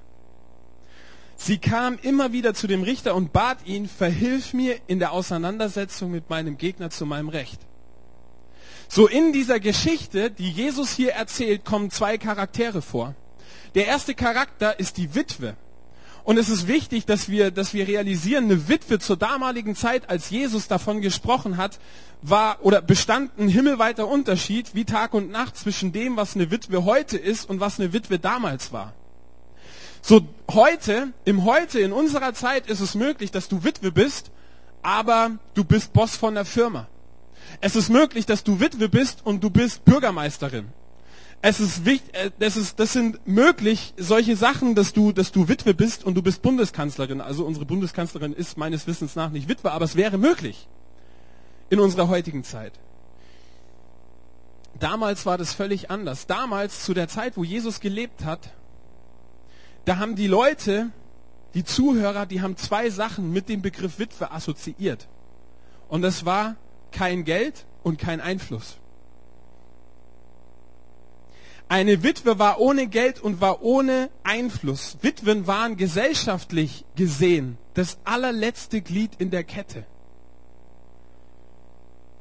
Sie 1.36 1.58
kam 1.58 1.98
immer 2.02 2.32
wieder 2.32 2.54
zu 2.54 2.68
dem 2.68 2.84
Richter 2.84 3.16
und 3.16 3.34
bat 3.34 3.66
ihn, 3.66 3.88
verhilf 3.88 4.54
mir 4.54 4.78
in 4.88 5.00
der 5.00 5.12
Auseinandersetzung 5.12 6.12
mit 6.12 6.30
meinem 6.30 6.58
Gegner 6.58 6.90
zu 6.90 7.06
meinem 7.06 7.30
Recht. 7.30 7.60
So 8.96 9.08
in 9.08 9.34
dieser 9.34 9.60
Geschichte, 9.60 10.30
die 10.30 10.52
Jesus 10.52 10.92
hier 10.92 11.14
erzählt, 11.14 11.66
kommen 11.66 11.90
zwei 11.90 12.20
Charaktere 12.20 12.84
vor. 12.84 13.16
Der 13.74 13.88
erste 13.88 14.14
Charakter 14.14 14.80
ist 14.80 14.98
die 14.98 15.16
Witwe. 15.16 15.56
Und 16.24 16.38
es 16.38 16.48
ist 16.48 16.68
wichtig, 16.68 17.08
dass 17.08 17.28
wir, 17.28 17.50
dass 17.50 17.74
wir 17.74 17.88
realisieren, 17.88 18.44
eine 18.44 18.68
Witwe 18.68 19.00
zur 19.00 19.18
damaligen 19.18 19.76
Zeit, 19.76 20.12
als 20.12 20.30
Jesus 20.30 20.68
davon 20.68 21.02
gesprochen 21.02 21.58
hat, 21.58 21.80
war 22.22 22.60
oder 22.62 22.84
bestand 22.84 23.32
ein 23.40 23.48
himmelweiter 23.48 24.08
Unterschied 24.08 24.76
wie 24.76 24.86
Tag 24.86 25.16
und 25.16 25.32
Nacht 25.32 25.58
zwischen 25.58 25.92
dem, 25.92 26.16
was 26.16 26.36
eine 26.36 26.52
Witwe 26.52 26.86
heute 26.86 27.18
ist 27.18 27.50
und 27.50 27.60
was 27.60 27.80
eine 27.80 27.94
Witwe 27.94 28.20
damals 28.20 28.74
war. 28.74 28.94
So 30.04 30.22
heute, 30.52 31.14
im 31.26 31.46
heute, 31.46 31.80
in 31.80 31.94
unserer 31.94 32.36
Zeit 32.36 32.68
ist 32.68 32.80
es 32.80 32.94
möglich, 32.94 33.32
dass 33.32 33.48
du 33.48 33.64
Witwe 33.64 33.92
bist, 33.92 34.30
aber 34.84 35.32
du 35.56 35.64
bist 35.64 35.94
Boss 35.94 36.16
von 36.16 36.36
der 36.36 36.46
Firma. 36.46 36.86
Es 37.62 37.76
ist 37.76 37.90
möglich, 37.90 38.26
dass 38.26 38.44
du 38.44 38.60
Witwe 38.60 38.90
bist 38.90 39.26
und 39.26 39.44
du 39.44 39.50
bist 39.50 39.86
Bürgermeisterin. 39.86 40.70
Es 41.46 41.60
ist 41.60 41.84
wichtig, 41.84 42.16
äh, 42.16 42.32
das, 42.40 42.56
ist, 42.56 42.80
das 42.80 42.94
sind 42.94 43.28
möglich 43.28 43.94
solche 43.98 44.38
Sachen, 44.38 44.76
dass 44.76 44.94
du, 44.94 45.12
dass 45.12 45.34
du 45.34 45.50
Witwe 45.50 45.74
bist 45.74 46.06
und 46.06 46.16
du 46.16 46.22
bist 46.22 46.42
Bundeskanzlerin. 46.42 47.20
Also 47.20 47.46
unsere 47.46 47.66
Bundeskanzlerin 47.66 48.32
ist 48.32 48.58
meines 48.58 48.88
Wissens 48.88 49.16
nach 49.18 49.30
nicht 49.30 49.50
Witwe, 49.50 49.72
aber 49.72 49.84
es 49.84 49.98
wäre 49.98 50.18
möglich 50.18 50.70
in 51.70 51.80
unserer 51.80 52.08
heutigen 52.08 52.46
Zeit. 52.46 52.72
Damals 54.80 55.26
war 55.26 55.38
das 55.38 55.54
völlig 55.54 55.92
anders. 55.92 56.28
Damals, 56.28 56.86
zu 56.86 56.94
der 56.94 57.08
Zeit, 57.08 57.36
wo 57.36 57.44
Jesus 57.44 57.80
gelebt 57.80 58.24
hat, 58.24 58.54
da 59.86 59.98
haben 59.98 60.16
die 60.16 60.28
Leute, 60.28 60.92
die 61.54 61.66
Zuhörer, 61.66 62.26
die 62.26 62.42
haben 62.42 62.56
zwei 62.56 62.90
Sachen 62.90 63.34
mit 63.34 63.50
dem 63.50 63.62
Begriff 63.62 64.00
Witwe 64.00 64.32
assoziiert. 64.32 65.08
Und 65.90 66.04
das 66.04 66.26
war 66.26 66.56
kein 66.94 67.26
Geld 67.26 67.66
und 67.84 68.00
kein 68.00 68.22
Einfluss. 68.22 68.78
Eine 71.68 72.04
Witwe 72.04 72.40
war 72.40 72.60
ohne 72.60 72.88
Geld 72.88 73.20
und 73.20 73.42
war 73.42 73.64
ohne 73.64 74.10
Einfluss. 74.24 74.98
Witwen 75.02 75.48
waren 75.48 75.76
gesellschaftlich 75.76 76.86
gesehen 76.96 77.58
das 77.74 77.98
allerletzte 78.04 78.82
Glied 78.82 79.12
in 79.18 79.32
der 79.32 79.44
Kette. 79.44 79.86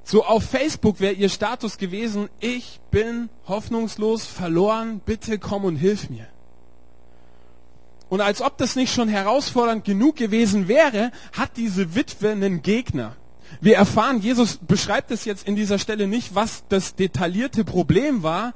So 0.04 0.24
auf 0.24 0.44
Facebook 0.44 1.00
wäre 1.00 1.12
ihr 1.12 1.28
Status 1.28 1.78
gewesen, 1.78 2.28
ich 2.40 2.80
bin 2.90 3.28
hoffnungslos 3.46 4.26
verloren, 4.26 5.00
bitte 5.04 5.38
komm 5.38 5.64
und 5.64 5.76
hilf 5.76 6.10
mir. 6.10 6.26
Und 8.08 8.20
als 8.20 8.42
ob 8.42 8.58
das 8.58 8.76
nicht 8.76 8.92
schon 8.92 9.08
herausfordernd 9.08 9.84
genug 9.84 10.16
gewesen 10.16 10.68
wäre, 10.68 11.12
hat 11.32 11.56
diese 11.56 11.94
Witwe 11.94 12.30
einen 12.30 12.62
Gegner. 12.62 13.16
Wir 13.60 13.76
erfahren, 13.76 14.20
Jesus 14.20 14.58
beschreibt 14.58 15.10
es 15.10 15.24
jetzt 15.24 15.46
in 15.46 15.56
dieser 15.56 15.78
Stelle 15.78 16.06
nicht, 16.06 16.34
was 16.34 16.64
das 16.68 16.94
detaillierte 16.94 17.64
Problem 17.64 18.22
war, 18.22 18.54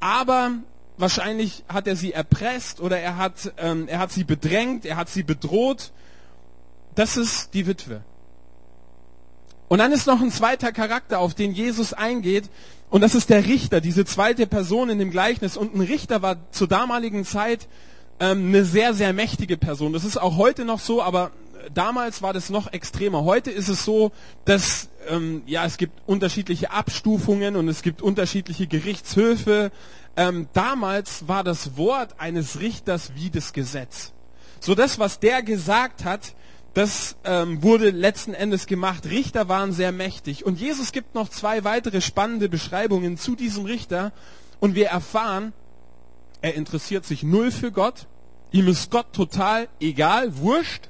aber 0.00 0.52
wahrscheinlich 0.96 1.64
hat 1.68 1.86
er 1.86 1.96
sie 1.96 2.12
erpresst 2.12 2.80
oder 2.80 2.98
er 2.98 3.16
hat, 3.16 3.52
ähm, 3.58 3.88
er 3.88 3.98
hat 3.98 4.12
sie 4.12 4.24
bedrängt, 4.24 4.84
er 4.84 4.96
hat 4.96 5.08
sie 5.08 5.22
bedroht. 5.22 5.92
Das 6.94 7.16
ist 7.16 7.54
die 7.54 7.66
Witwe. 7.66 8.02
Und 9.68 9.78
dann 9.78 9.92
ist 9.92 10.06
noch 10.06 10.20
ein 10.20 10.30
zweiter 10.30 10.70
Charakter, 10.70 11.18
auf 11.18 11.34
den 11.34 11.52
Jesus 11.52 11.94
eingeht. 11.94 12.50
Und 12.90 13.00
das 13.00 13.14
ist 13.14 13.30
der 13.30 13.46
Richter, 13.46 13.80
diese 13.80 14.04
zweite 14.04 14.46
Person 14.46 14.90
in 14.90 14.98
dem 14.98 15.10
Gleichnis. 15.10 15.56
Und 15.56 15.74
ein 15.74 15.80
Richter 15.80 16.20
war 16.20 16.36
zur 16.50 16.68
damaligen 16.68 17.24
Zeit 17.24 17.68
ähm, 18.20 18.48
eine 18.48 18.64
sehr, 18.64 18.92
sehr 18.92 19.14
mächtige 19.14 19.56
Person. 19.56 19.94
Das 19.94 20.04
ist 20.04 20.18
auch 20.18 20.36
heute 20.36 20.66
noch 20.66 20.78
so, 20.78 21.02
aber 21.02 21.30
damals 21.72 22.22
war 22.22 22.32
das 22.32 22.50
noch 22.50 22.72
extremer. 22.72 23.24
Heute 23.24 23.50
ist 23.50 23.68
es 23.68 23.84
so, 23.84 24.12
dass 24.44 24.88
ähm, 25.08 25.42
ja 25.46 25.64
es 25.64 25.76
gibt 25.76 26.00
unterschiedliche 26.06 26.70
Abstufungen 26.70 27.56
und 27.56 27.68
es 27.68 27.82
gibt 27.82 28.02
unterschiedliche 28.02 28.66
Gerichtshöfe. 28.66 29.70
Ähm, 30.16 30.48
damals 30.52 31.28
war 31.28 31.44
das 31.44 31.76
Wort 31.76 32.14
eines 32.18 32.60
Richters 32.60 33.12
wie 33.14 33.30
das 33.30 33.52
Gesetz. 33.52 34.12
So 34.60 34.74
das, 34.74 34.98
was 34.98 35.18
der 35.18 35.42
gesagt 35.42 36.04
hat, 36.04 36.34
das 36.74 37.16
ähm, 37.24 37.62
wurde 37.62 37.90
letzten 37.90 38.32
Endes 38.32 38.66
gemacht. 38.66 39.04
Richter 39.06 39.48
waren 39.48 39.72
sehr 39.72 39.92
mächtig. 39.92 40.46
Und 40.46 40.58
Jesus 40.58 40.92
gibt 40.92 41.14
noch 41.14 41.28
zwei 41.28 41.64
weitere 41.64 42.00
spannende 42.00 42.48
Beschreibungen 42.48 43.18
zu 43.18 43.36
diesem 43.36 43.64
Richter. 43.64 44.12
Und 44.60 44.74
wir 44.74 44.86
erfahren, 44.86 45.52
er 46.40 46.54
interessiert 46.54 47.04
sich 47.04 47.22
null 47.22 47.50
für 47.50 47.72
Gott. 47.72 48.06
Ihm 48.52 48.68
ist 48.68 48.90
Gott 48.90 49.12
total 49.12 49.68
egal, 49.80 50.38
wurscht. 50.38 50.88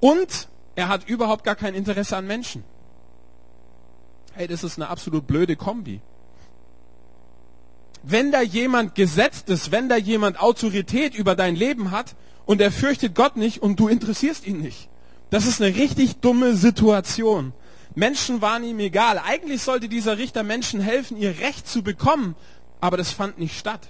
Und 0.00 0.48
er 0.74 0.88
hat 0.88 1.08
überhaupt 1.08 1.44
gar 1.44 1.56
kein 1.56 1.74
Interesse 1.74 2.16
an 2.16 2.26
Menschen. 2.26 2.64
Hey, 4.34 4.46
das 4.46 4.64
ist 4.64 4.78
eine 4.78 4.88
absolut 4.88 5.26
blöde 5.26 5.56
Kombi. 5.56 6.00
Wenn 8.02 8.30
da 8.30 8.42
jemand 8.42 8.94
gesetzt 8.94 9.48
ist, 9.48 9.72
wenn 9.72 9.88
da 9.88 9.96
jemand 9.96 10.38
Autorität 10.40 11.14
über 11.14 11.34
dein 11.34 11.56
Leben 11.56 11.90
hat, 11.90 12.14
und 12.46 12.60
er 12.60 12.70
fürchtet 12.70 13.14
Gott 13.14 13.36
nicht 13.36 13.60
und 13.62 13.78
du 13.78 13.88
interessierst 13.88 14.46
ihn 14.46 14.60
nicht. 14.60 14.88
Das 15.30 15.44
ist 15.44 15.60
eine 15.60 15.74
richtig 15.74 16.20
dumme 16.20 16.54
Situation. 16.54 17.52
Menschen 17.94 18.40
waren 18.40 18.62
ihm 18.62 18.78
egal. 18.78 19.18
Eigentlich 19.18 19.62
sollte 19.62 19.88
dieser 19.88 20.16
Richter 20.16 20.44
Menschen 20.44 20.80
helfen, 20.80 21.16
ihr 21.16 21.40
Recht 21.40 21.66
zu 21.66 21.82
bekommen, 21.82 22.36
aber 22.80 22.96
das 22.96 23.10
fand 23.10 23.38
nicht 23.38 23.58
statt. 23.58 23.80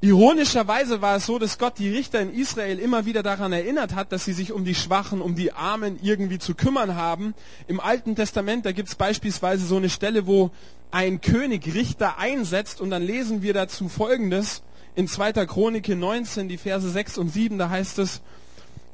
Ironischerweise 0.00 1.02
war 1.02 1.16
es 1.16 1.26
so, 1.26 1.40
dass 1.40 1.58
Gott 1.58 1.78
die 1.78 1.88
Richter 1.88 2.20
in 2.20 2.32
Israel 2.32 2.78
immer 2.78 3.04
wieder 3.04 3.24
daran 3.24 3.52
erinnert 3.52 3.96
hat, 3.96 4.12
dass 4.12 4.24
sie 4.24 4.32
sich 4.32 4.52
um 4.52 4.64
die 4.64 4.76
Schwachen, 4.76 5.20
um 5.20 5.34
die 5.34 5.52
Armen 5.52 5.98
irgendwie 6.00 6.38
zu 6.38 6.54
kümmern 6.54 6.94
haben. 6.94 7.34
Im 7.66 7.80
Alten 7.80 8.14
Testament, 8.14 8.64
da 8.64 8.70
gibt 8.70 8.88
es 8.88 8.94
beispielsweise 8.94 9.66
so 9.66 9.76
eine 9.76 9.90
Stelle, 9.90 10.28
wo 10.28 10.52
ein 10.92 11.20
König 11.20 11.74
Richter 11.74 12.16
einsetzt 12.18 12.80
und 12.80 12.90
dann 12.90 13.02
lesen 13.02 13.42
wir 13.42 13.54
dazu 13.54 13.88
Folgendes 13.88 14.62
in 14.94 15.08
2. 15.08 15.32
Chronik 15.46 15.88
19, 15.88 16.48
die 16.48 16.58
Verse 16.58 16.88
6 16.88 17.18
und 17.18 17.30
7, 17.30 17.58
da 17.58 17.68
heißt 17.68 17.98
es, 17.98 18.20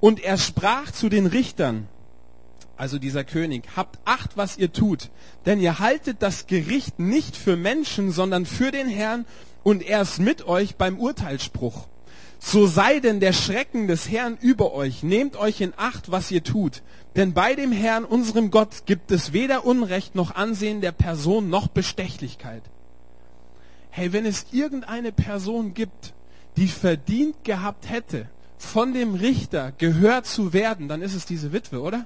und 0.00 0.24
er 0.24 0.38
sprach 0.38 0.90
zu 0.90 1.10
den 1.10 1.26
Richtern, 1.26 1.86
also 2.78 2.98
dieser 2.98 3.24
König, 3.24 3.64
habt 3.76 3.98
acht, 4.06 4.38
was 4.38 4.56
ihr 4.56 4.72
tut, 4.72 5.10
denn 5.44 5.60
ihr 5.60 5.78
haltet 5.80 6.16
das 6.20 6.46
Gericht 6.46 6.98
nicht 6.98 7.36
für 7.36 7.56
Menschen, 7.56 8.10
sondern 8.10 8.46
für 8.46 8.70
den 8.70 8.88
Herrn 8.88 9.26
und 9.64 9.82
er 9.82 10.02
ist 10.02 10.20
mit 10.20 10.46
euch 10.46 10.76
beim 10.76 11.00
Urteilsspruch. 11.00 11.88
So 12.38 12.66
sei 12.66 13.00
denn 13.00 13.18
der 13.18 13.32
Schrecken 13.32 13.88
des 13.88 14.08
Herrn 14.08 14.38
über 14.40 14.74
euch, 14.74 15.02
nehmt 15.02 15.36
euch 15.36 15.60
in 15.60 15.72
Acht, 15.76 16.12
was 16.12 16.30
ihr 16.30 16.44
tut, 16.44 16.82
denn 17.16 17.32
bei 17.32 17.54
dem 17.54 17.72
Herrn, 17.72 18.04
unserem 18.04 18.52
Gott, 18.52 18.86
gibt 18.86 19.10
es 19.10 19.32
weder 19.32 19.64
Unrecht 19.64 20.14
noch 20.14 20.36
Ansehen 20.36 20.80
der 20.80 20.92
Person 20.92 21.50
noch 21.50 21.66
Bestechlichkeit 21.66 22.62
hey, 23.96 24.12
wenn 24.12 24.26
es 24.26 24.46
irgendeine 24.50 25.12
Person 25.12 25.72
gibt, 25.72 26.14
die 26.56 26.66
verdient 26.66 27.44
gehabt 27.44 27.88
hätte, 27.88 28.28
von 28.58 28.92
dem 28.92 29.14
Richter 29.14 29.70
gehört 29.78 30.26
zu 30.26 30.52
werden, 30.52 30.88
dann 30.88 31.00
ist 31.00 31.14
es 31.14 31.26
diese 31.26 31.52
Witwe, 31.52 31.80
oder? 31.80 32.04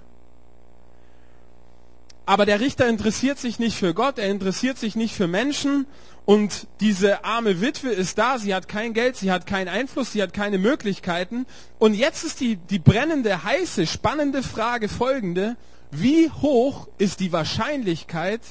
Aber 2.28 2.44
der 2.44 2.61
Richter 2.61 2.87
interessiert 2.87 3.38
sich 3.38 3.58
nicht 3.58 3.78
für 3.78 3.94
Gott, 3.94 4.18
er 4.18 4.28
interessiert 4.28 4.76
sich 4.76 4.97
nicht 4.97 5.14
für 5.14 5.26
Menschen 5.26 5.87
und 6.26 6.66
diese 6.80 7.25
arme 7.25 7.62
Witwe 7.62 7.88
ist 7.88 8.18
da, 8.18 8.38
sie 8.38 8.54
hat 8.54 8.68
kein 8.68 8.92
Geld, 8.92 9.16
sie 9.16 9.32
hat 9.32 9.47
keinen 9.47 9.68
Einfluss, 9.68 10.12
sie 10.12 10.23
hat 10.23 10.35
keine 10.35 10.58
Möglichkeiten. 10.58 11.47
Und 11.78 11.94
jetzt 11.94 12.25
ist 12.25 12.40
die, 12.40 12.56
die 12.56 12.78
brennende, 12.78 13.44
heiße, 13.44 13.87
spannende 13.87 14.42
Frage 14.42 14.90
folgende, 14.90 15.56
wie 15.90 16.28
hoch 16.30 16.88
ist 16.99 17.20
die 17.20 17.32
Wahrscheinlichkeit, 17.32 18.42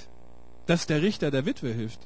dass 0.65 0.87
der 0.87 1.03
Richter 1.03 1.29
der 1.29 1.45
Witwe 1.45 1.71
hilft? 1.71 1.99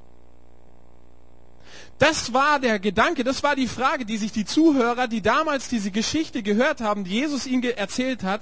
Das 2.00 2.34
war 2.34 2.60
der 2.60 2.80
Gedanke, 2.80 3.24
das 3.24 3.44
war 3.44 3.56
die 3.56 3.68
Frage, 3.68 4.04
die 4.04 4.18
sich 4.18 4.34
die 4.34 4.44
Zuhörer, 4.44 5.08
die 5.08 5.22
damals 5.22 5.70
diese 5.70 5.92
Geschichte 5.92 6.44
gehört 6.44 6.82
haben, 6.82 7.06
die 7.06 7.12
Jesus 7.12 7.48
ihnen 7.48 7.64
erzählt 7.64 8.24
hat, 8.24 8.42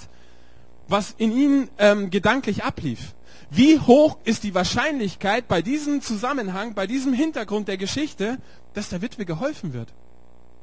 was 0.88 1.14
in 1.20 1.32
ihnen 1.32 1.70
ähm, 1.78 2.10
gedanklich 2.10 2.64
ablief. 2.64 3.14
Wie 3.50 3.80
hoch 3.80 4.18
ist 4.24 4.44
die 4.44 4.54
Wahrscheinlichkeit 4.54 5.48
bei 5.48 5.62
diesem 5.62 6.02
Zusammenhang, 6.02 6.76
bei 6.76 6.86
diesem 6.86 7.14
Hintergrund 7.14 7.68
der 7.68 7.78
Geschichte, 7.78 8.38
dass 8.74 8.90
der 8.90 9.02
Witwe 9.02 9.26
geholfen 9.26 9.74
wird? 9.74 9.90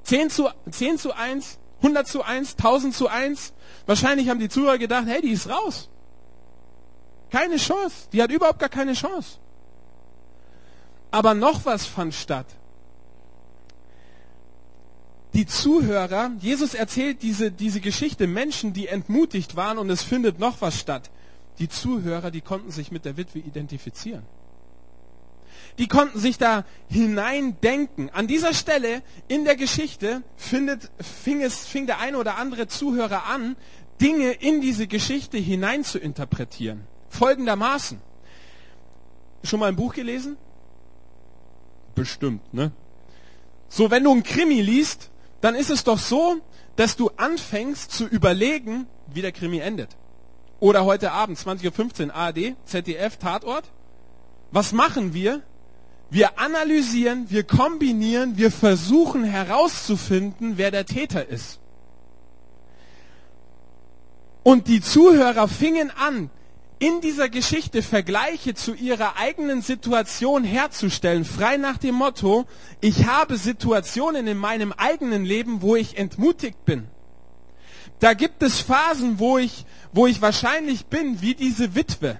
10 0.04 0.30
zu, 0.30 0.48
10 0.70 0.98
zu 0.98 1.12
1, 1.12 1.58
100 1.78 2.06
zu 2.06 2.22
1, 2.22 2.52
1000 2.52 2.94
zu 2.94 3.08
1. 3.08 3.52
Wahrscheinlich 3.86 4.28
haben 4.28 4.38
die 4.38 4.48
Zuhörer 4.48 4.78
gedacht, 4.78 5.06
hey, 5.06 5.20
die 5.20 5.30
ist 5.30 5.48
raus. 5.48 5.88
Keine 7.30 7.56
Chance. 7.56 8.08
Die 8.12 8.22
hat 8.22 8.30
überhaupt 8.30 8.60
gar 8.60 8.68
keine 8.68 8.92
Chance. 8.92 9.38
Aber 11.10 11.34
noch 11.34 11.64
was 11.64 11.86
fand 11.86 12.14
statt 12.14 12.46
die 15.36 15.46
Zuhörer, 15.46 16.30
Jesus 16.40 16.72
erzählt 16.72 17.22
diese, 17.22 17.50
diese 17.50 17.80
Geschichte 17.80 18.26
Menschen, 18.26 18.72
die 18.72 18.88
entmutigt 18.88 19.54
waren 19.54 19.76
und 19.76 19.90
es 19.90 20.02
findet 20.02 20.38
noch 20.38 20.62
was 20.62 20.80
statt. 20.80 21.10
Die 21.58 21.68
Zuhörer, 21.68 22.30
die 22.30 22.40
konnten 22.40 22.70
sich 22.70 22.90
mit 22.90 23.04
der 23.04 23.16
Witwe 23.16 23.38
identifizieren. 23.38 24.22
Die 25.78 25.88
konnten 25.88 26.18
sich 26.18 26.38
da 26.38 26.64
hineindenken. 26.88 28.10
An 28.10 28.26
dieser 28.26 28.54
Stelle 28.54 29.02
in 29.28 29.44
der 29.44 29.56
Geschichte 29.56 30.22
findet, 30.36 30.90
fing, 31.00 31.42
es, 31.42 31.66
fing 31.66 31.86
der 31.86 31.98
eine 31.98 32.18
oder 32.18 32.36
andere 32.38 32.66
Zuhörer 32.66 33.26
an, 33.26 33.56
Dinge 34.00 34.32
in 34.32 34.60
diese 34.60 34.86
Geschichte 34.86 35.38
hinein 35.38 35.84
zu 35.84 35.98
interpretieren. 35.98 36.86
Folgendermaßen. 37.08 38.00
Schon 39.44 39.60
mal 39.60 39.68
ein 39.68 39.76
Buch 39.76 39.94
gelesen? 39.94 40.36
Bestimmt, 41.94 42.52
ne? 42.52 42.72
So, 43.68 43.90
wenn 43.90 44.04
du 44.04 44.14
ein 44.14 44.22
Krimi 44.22 44.60
liest, 44.60 45.10
dann 45.40 45.54
ist 45.54 45.70
es 45.70 45.84
doch 45.84 45.98
so, 45.98 46.36
dass 46.76 46.96
du 46.96 47.10
anfängst 47.16 47.90
zu 47.90 48.06
überlegen, 48.06 48.86
wie 49.12 49.22
der 49.22 49.32
Krimi 49.32 49.58
endet. 49.58 49.96
Oder 50.58 50.84
heute 50.84 51.12
Abend, 51.12 51.38
20.15 51.38 52.06
Uhr, 52.06 52.14
ARD, 52.14 52.54
ZDF, 52.64 53.18
Tatort. 53.18 53.64
Was 54.50 54.72
machen 54.72 55.12
wir? 55.12 55.42
Wir 56.08 56.38
analysieren, 56.38 57.26
wir 57.30 57.42
kombinieren, 57.42 58.36
wir 58.36 58.50
versuchen 58.50 59.24
herauszufinden, 59.24 60.56
wer 60.56 60.70
der 60.70 60.86
Täter 60.86 61.28
ist. 61.28 61.58
Und 64.44 64.68
die 64.68 64.80
Zuhörer 64.80 65.48
fingen 65.48 65.90
an, 65.90 66.30
in 66.78 67.00
dieser 67.00 67.28
Geschichte 67.28 67.82
Vergleiche 67.82 68.54
zu 68.54 68.74
ihrer 68.74 69.16
eigenen 69.16 69.62
Situation 69.62 70.44
herzustellen, 70.44 71.24
frei 71.24 71.56
nach 71.56 71.78
dem 71.78 71.96
Motto, 71.96 72.44
ich 72.80 73.06
habe 73.06 73.38
Situationen 73.38 74.26
in 74.26 74.36
meinem 74.36 74.72
eigenen 74.72 75.24
Leben, 75.24 75.62
wo 75.62 75.74
ich 75.74 75.98
entmutigt 75.98 76.64
bin. 76.64 76.86
Da 78.00 78.14
gibt 78.14 78.42
es 78.42 78.60
Phasen, 78.60 79.18
wo 79.18 79.38
ich, 79.38 79.64
wo 79.92 80.06
ich 80.06 80.20
wahrscheinlich 80.20 80.86
bin 80.86 81.20
wie 81.22 81.34
diese 81.34 81.74
Witwe. 81.74 82.18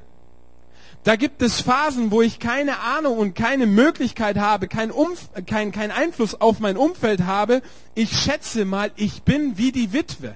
Da 1.05 1.15
gibt 1.15 1.41
es 1.41 1.61
Phasen, 1.61 2.11
wo 2.11 2.21
ich 2.21 2.41
keine 2.41 2.81
Ahnung 2.81 3.19
und 3.19 3.35
keine 3.35 3.67
Möglichkeit 3.67 4.39
habe, 4.39 4.67
kein, 4.67 4.91
Umf 4.91 5.29
kein, 5.47 5.71
kein 5.71 5.93
Einfluss 5.93 6.41
auf 6.41 6.59
mein 6.59 6.77
Umfeld 6.77 7.25
habe. 7.25 7.63
Ich 7.95 8.19
schätze 8.19 8.65
mal, 8.65 8.91
ich 8.97 9.23
bin 9.23 9.57
wie 9.57 9.71
die 9.71 9.93
Witwe. 9.93 10.35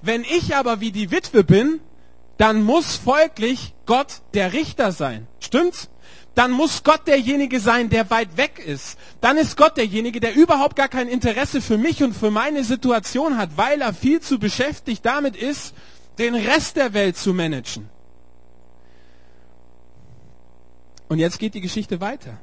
Wenn 0.00 0.22
ich 0.22 0.56
aber 0.56 0.80
wie 0.80 0.90
die 0.90 1.10
Witwe 1.10 1.44
bin, 1.44 1.80
dann 2.38 2.62
muss 2.62 2.96
folglich 2.96 3.74
Gott 3.84 4.22
der 4.32 4.52
Richter 4.52 4.92
sein. 4.92 5.26
Stimmt's? 5.38 5.90
Dann 6.34 6.50
muss 6.50 6.82
Gott 6.82 7.06
derjenige 7.06 7.60
sein, 7.60 7.88
der 7.88 8.10
weit 8.10 8.36
weg 8.36 8.58
ist. 8.58 8.98
Dann 9.20 9.36
ist 9.36 9.56
Gott 9.56 9.76
derjenige, 9.76 10.18
der 10.18 10.34
überhaupt 10.34 10.74
gar 10.74 10.88
kein 10.88 11.08
Interesse 11.08 11.60
für 11.60 11.78
mich 11.78 12.02
und 12.02 12.14
für 12.14 12.30
meine 12.30 12.64
Situation 12.64 13.38
hat, 13.38 13.50
weil 13.56 13.80
er 13.80 13.94
viel 13.94 14.20
zu 14.20 14.38
beschäftigt 14.38 15.06
damit 15.06 15.36
ist, 15.36 15.74
den 16.18 16.34
Rest 16.34 16.76
der 16.76 16.92
Welt 16.92 17.16
zu 17.16 17.32
managen. 17.32 17.88
Und 21.08 21.18
jetzt 21.18 21.38
geht 21.38 21.54
die 21.54 21.60
Geschichte 21.60 22.00
weiter. 22.00 22.38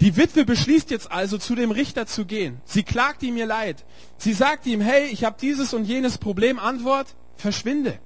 Die 0.00 0.16
Witwe 0.16 0.46
beschließt 0.46 0.90
jetzt 0.90 1.12
also, 1.12 1.36
zu 1.36 1.54
dem 1.54 1.70
Richter 1.70 2.06
zu 2.06 2.24
gehen. 2.24 2.62
Sie 2.64 2.82
klagt 2.82 3.22
ihm 3.22 3.36
ihr 3.36 3.44
Leid. 3.44 3.84
Sie 4.16 4.32
sagt 4.32 4.64
ihm, 4.64 4.80
hey, 4.80 5.08
ich 5.08 5.24
habe 5.24 5.36
dieses 5.38 5.74
und 5.74 5.84
jenes 5.84 6.16
Problem. 6.16 6.58
Antwort, 6.58 7.14
verschwinde. 7.36 7.98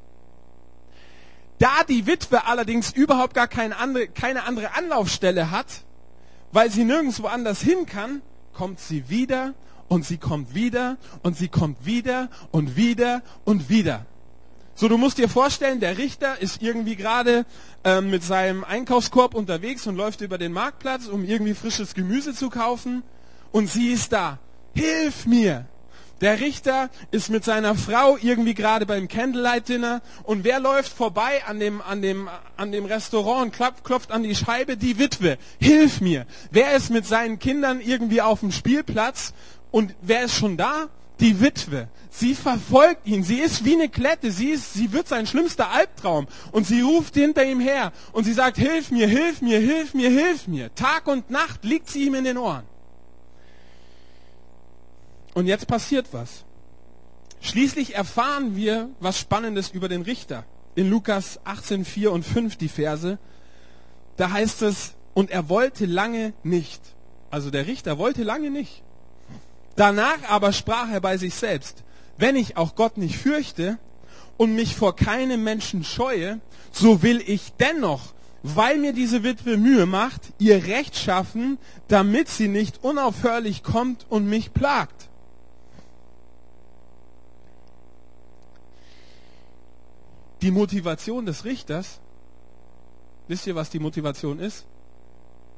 Da 1.58 1.84
die 1.88 2.06
Witwe 2.06 2.46
allerdings 2.46 2.90
überhaupt 2.92 3.34
gar 3.34 3.48
keine 3.48 3.76
andere, 3.76 4.08
keine 4.08 4.44
andere 4.44 4.74
Anlaufstelle 4.74 5.50
hat, 5.50 5.66
weil 6.52 6.70
sie 6.70 6.84
nirgendwo 6.84 7.26
anders 7.26 7.60
hin 7.60 7.86
kann, 7.86 8.22
kommt 8.52 8.80
sie 8.80 9.08
wieder 9.08 9.54
und 9.88 10.04
sie 10.04 10.18
kommt 10.18 10.54
wieder 10.54 10.96
und 11.22 11.36
sie 11.36 11.48
kommt 11.48 11.86
wieder 11.86 12.28
und 12.50 12.76
wieder 12.76 13.22
und 13.44 13.68
wieder. 13.68 14.06
So, 14.76 14.88
du 14.88 14.98
musst 14.98 15.18
dir 15.18 15.28
vorstellen, 15.28 15.78
der 15.78 15.98
Richter 15.98 16.40
ist 16.40 16.60
irgendwie 16.60 16.96
gerade 16.96 17.46
ähm, 17.84 18.10
mit 18.10 18.24
seinem 18.24 18.64
Einkaufskorb 18.64 19.34
unterwegs 19.34 19.86
und 19.86 19.94
läuft 19.94 20.20
über 20.20 20.36
den 20.36 20.52
Marktplatz, 20.52 21.06
um 21.06 21.24
irgendwie 21.24 21.54
frisches 21.54 21.94
Gemüse 21.94 22.34
zu 22.34 22.50
kaufen. 22.50 23.04
Und 23.52 23.68
sie 23.68 23.92
ist 23.92 24.12
da. 24.12 24.40
Hilf 24.74 25.26
mir! 25.26 25.66
Der 26.24 26.40
Richter 26.40 26.88
ist 27.10 27.28
mit 27.28 27.44
seiner 27.44 27.74
Frau 27.74 28.16
irgendwie 28.16 28.54
gerade 28.54 28.86
beim 28.86 29.08
Candlelight 29.08 29.68
Dinner 29.68 30.00
und 30.22 30.42
wer 30.42 30.58
läuft 30.58 30.90
vorbei 30.90 31.42
an 31.46 31.60
dem, 31.60 31.82
an 31.82 32.00
dem, 32.00 32.30
an 32.56 32.72
dem 32.72 32.86
Restaurant 32.86 33.44
und 33.44 33.52
klopft, 33.52 33.84
klopft 33.84 34.10
an 34.10 34.22
die 34.22 34.34
Scheibe? 34.34 34.78
Die 34.78 34.98
Witwe. 34.98 35.36
Hilf 35.60 36.00
mir. 36.00 36.24
Wer 36.50 36.72
ist 36.76 36.88
mit 36.88 37.04
seinen 37.04 37.38
Kindern 37.38 37.78
irgendwie 37.78 38.22
auf 38.22 38.40
dem 38.40 38.52
Spielplatz 38.52 39.34
und 39.70 39.94
wer 40.00 40.22
ist 40.24 40.36
schon 40.36 40.56
da? 40.56 40.88
die 41.20 41.40
Witwe. 41.40 41.88
Sie 42.10 42.34
verfolgt 42.34 43.06
ihn. 43.06 43.22
Sie 43.22 43.38
ist 43.38 43.64
wie 43.66 43.74
eine 43.74 43.88
Klette. 43.88 44.32
Sie, 44.32 44.48
ist, 44.48 44.72
sie 44.72 44.92
wird 44.92 45.06
sein 45.06 45.26
schlimmster 45.28 45.70
Albtraum. 45.70 46.26
Und 46.50 46.66
sie 46.66 46.80
ruft 46.80 47.14
hinter 47.14 47.44
ihm 47.44 47.60
her. 47.60 47.92
Und 48.12 48.24
sie 48.24 48.32
sagt, 48.32 48.56
hilf 48.56 48.90
mir, 48.90 49.06
hilf 49.06 49.40
mir, 49.40 49.60
hilf 49.60 49.94
mir, 49.94 50.10
hilf 50.10 50.48
mir. 50.48 50.74
Tag 50.74 51.06
und 51.06 51.30
Nacht 51.30 51.64
liegt 51.64 51.88
sie 51.88 52.06
ihm 52.06 52.14
in 52.14 52.24
den 52.24 52.36
Ohren. 52.36 52.64
Und 55.34 55.46
jetzt 55.46 55.66
passiert 55.66 56.08
was. 56.12 56.44
Schließlich 57.40 57.94
erfahren 57.94 58.56
wir 58.56 58.88
was 59.00 59.18
Spannendes 59.18 59.70
über 59.70 59.88
den 59.88 60.02
Richter. 60.02 60.44
In 60.76 60.88
Lukas 60.88 61.40
18, 61.44 61.84
4 61.84 62.12
und 62.12 62.24
5 62.24 62.56
die 62.56 62.68
Verse. 62.68 63.18
Da 64.16 64.30
heißt 64.30 64.62
es, 64.62 64.94
und 65.12 65.30
er 65.30 65.48
wollte 65.48 65.86
lange 65.86 66.32
nicht. 66.42 66.80
Also 67.30 67.50
der 67.50 67.66
Richter 67.66 67.98
wollte 67.98 68.22
lange 68.22 68.50
nicht. 68.50 68.82
Danach 69.76 70.18
aber 70.28 70.52
sprach 70.52 70.90
er 70.90 71.00
bei 71.00 71.16
sich 71.16 71.34
selbst, 71.34 71.82
wenn 72.16 72.36
ich 72.36 72.56
auch 72.56 72.76
Gott 72.76 72.96
nicht 72.96 73.16
fürchte 73.16 73.78
und 74.36 74.54
mich 74.54 74.76
vor 74.76 74.94
keinem 74.94 75.42
Menschen 75.42 75.84
scheue, 75.84 76.40
so 76.70 77.02
will 77.02 77.22
ich 77.26 77.52
dennoch, 77.58 78.14
weil 78.42 78.78
mir 78.78 78.92
diese 78.92 79.22
Witwe 79.22 79.56
Mühe 79.56 79.86
macht, 79.86 80.20
ihr 80.38 80.64
Recht 80.66 80.96
schaffen, 80.96 81.58
damit 81.88 82.28
sie 82.28 82.48
nicht 82.48 82.84
unaufhörlich 82.84 83.62
kommt 83.62 84.06
und 84.08 84.28
mich 84.28 84.52
plagt. 84.52 85.08
Die 90.44 90.52
Motivation 90.52 91.26
des 91.26 91.44
Richters, 91.44 91.98
wisst 93.26 93.46
ihr, 93.46 93.56
was 93.56 93.70
die 93.70 93.80
Motivation 93.80 94.38
ist? 94.38 94.64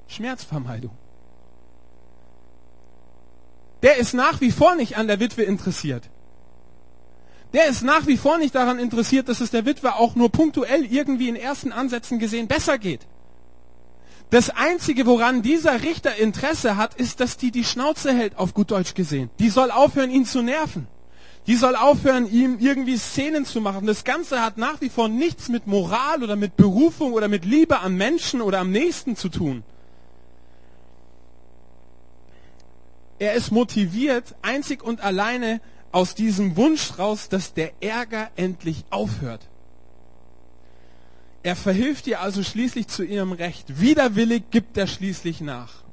Schmerzvermeidung 0.09 0.97
der 3.87 3.99
ist 3.99 4.15
nach 4.15 4.41
wie 4.41 4.51
vor 4.51 4.75
nicht 4.75 4.97
an 4.97 5.07
der 5.07 5.21
Witwe 5.21 5.43
interessiert. 5.43 6.09
Der 7.53 7.67
ist 7.67 7.83
nach 7.83 8.09
wie 8.09 8.17
vor 8.17 8.37
nicht 8.37 8.55
daran 8.55 8.81
interessiert, 8.81 9.29
dass 9.29 9.41
es 9.41 9.53
der 9.53 9.65
Witwe 9.65 9.95
auch 9.95 10.17
nur 10.17 10.31
punktuell 10.31 10.85
irgendwie 10.85 11.29
in 11.29 11.37
ersten 11.37 11.71
Ansätzen 11.71 12.19
gesehen 12.19 12.49
besser 12.49 12.79
geht. 12.79 13.07
Das 14.31 14.51
Einzige, 14.51 15.07
woran 15.07 15.43
dieser 15.43 15.85
Richter 15.85 16.17
Interesse 16.17 16.77
hat, 16.77 16.95
ist, 16.95 17.21
dass 17.21 17.37
die 17.37 17.53
die 17.53 17.63
Schnauze 17.63 18.13
hält, 18.13 18.37
auf 18.39 18.55
gut 18.55 18.73
Deutsch 18.73 18.95
gesehen. 18.95 19.31
Die 19.39 19.51
soll 19.51 19.71
aufhören, 19.71 20.11
ihn 20.11 20.25
zu 20.25 20.43
nerven. 20.43 20.89
Die 21.47 21.55
soll 21.55 21.77
aufhören, 21.77 22.29
ihm 22.31 22.59
irgendwie 22.59 22.97
Szenen 22.97 23.45
zu 23.45 23.61
machen. 23.61 23.87
Das 23.87 24.03
Ganze 24.03 24.43
hat 24.43 24.59
nach 24.59 24.81
wie 24.81 24.89
vor 24.89 25.09
nichts 25.09 25.49
mit 25.49 25.67
Moral 25.67 26.23
oder 26.23 26.35
mit 26.35 26.57
Berufung 26.57 27.13
oder 27.13 27.29
mit 27.29 27.45
Liebe 27.45 27.81
am 27.81 27.97
Menschen 27.97 28.41
oder 28.41 28.59
am 28.59 28.71
Nächsten 28.73 29.15
zu 29.15 29.29
tun. 29.29 29.63
Er 33.19 33.35
ist 33.35 33.53
motiviert 33.53 34.35
einzig 34.43 34.83
und 34.83 35.01
alleine 35.01 35.61
aus 35.93 36.15
diesem 36.15 36.57
Wunsch 36.57 36.99
raus, 36.99 37.29
dass 37.29 37.55
der 37.55 37.73
Ärger 37.81 38.31
endlich 38.37 38.85
aufhört. 38.91 39.49
Er 41.43 41.55
verhilft 41.55 42.09
ihr 42.09 42.21
also 42.21 42.43
schließlich 42.43 42.89
zu 42.89 43.05
ihrem 43.05 43.31
Recht. 43.31 43.81
Widerwillig 43.81 44.51
gibt 44.51 44.77
er 44.77 44.89
schließlich 44.89 45.41
nach. 45.41 45.86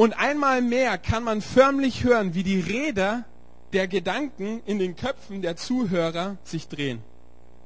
Und 0.00 0.14
einmal 0.14 0.62
mehr 0.62 0.96
kann 0.96 1.24
man 1.24 1.42
förmlich 1.42 2.04
hören, 2.04 2.32
wie 2.32 2.42
die 2.42 2.58
Räder 2.58 3.26
der 3.74 3.86
Gedanken 3.86 4.62
in 4.64 4.78
den 4.78 4.96
Köpfen 4.96 5.42
der 5.42 5.56
Zuhörer 5.56 6.38
sich 6.42 6.68
drehen. 6.68 7.02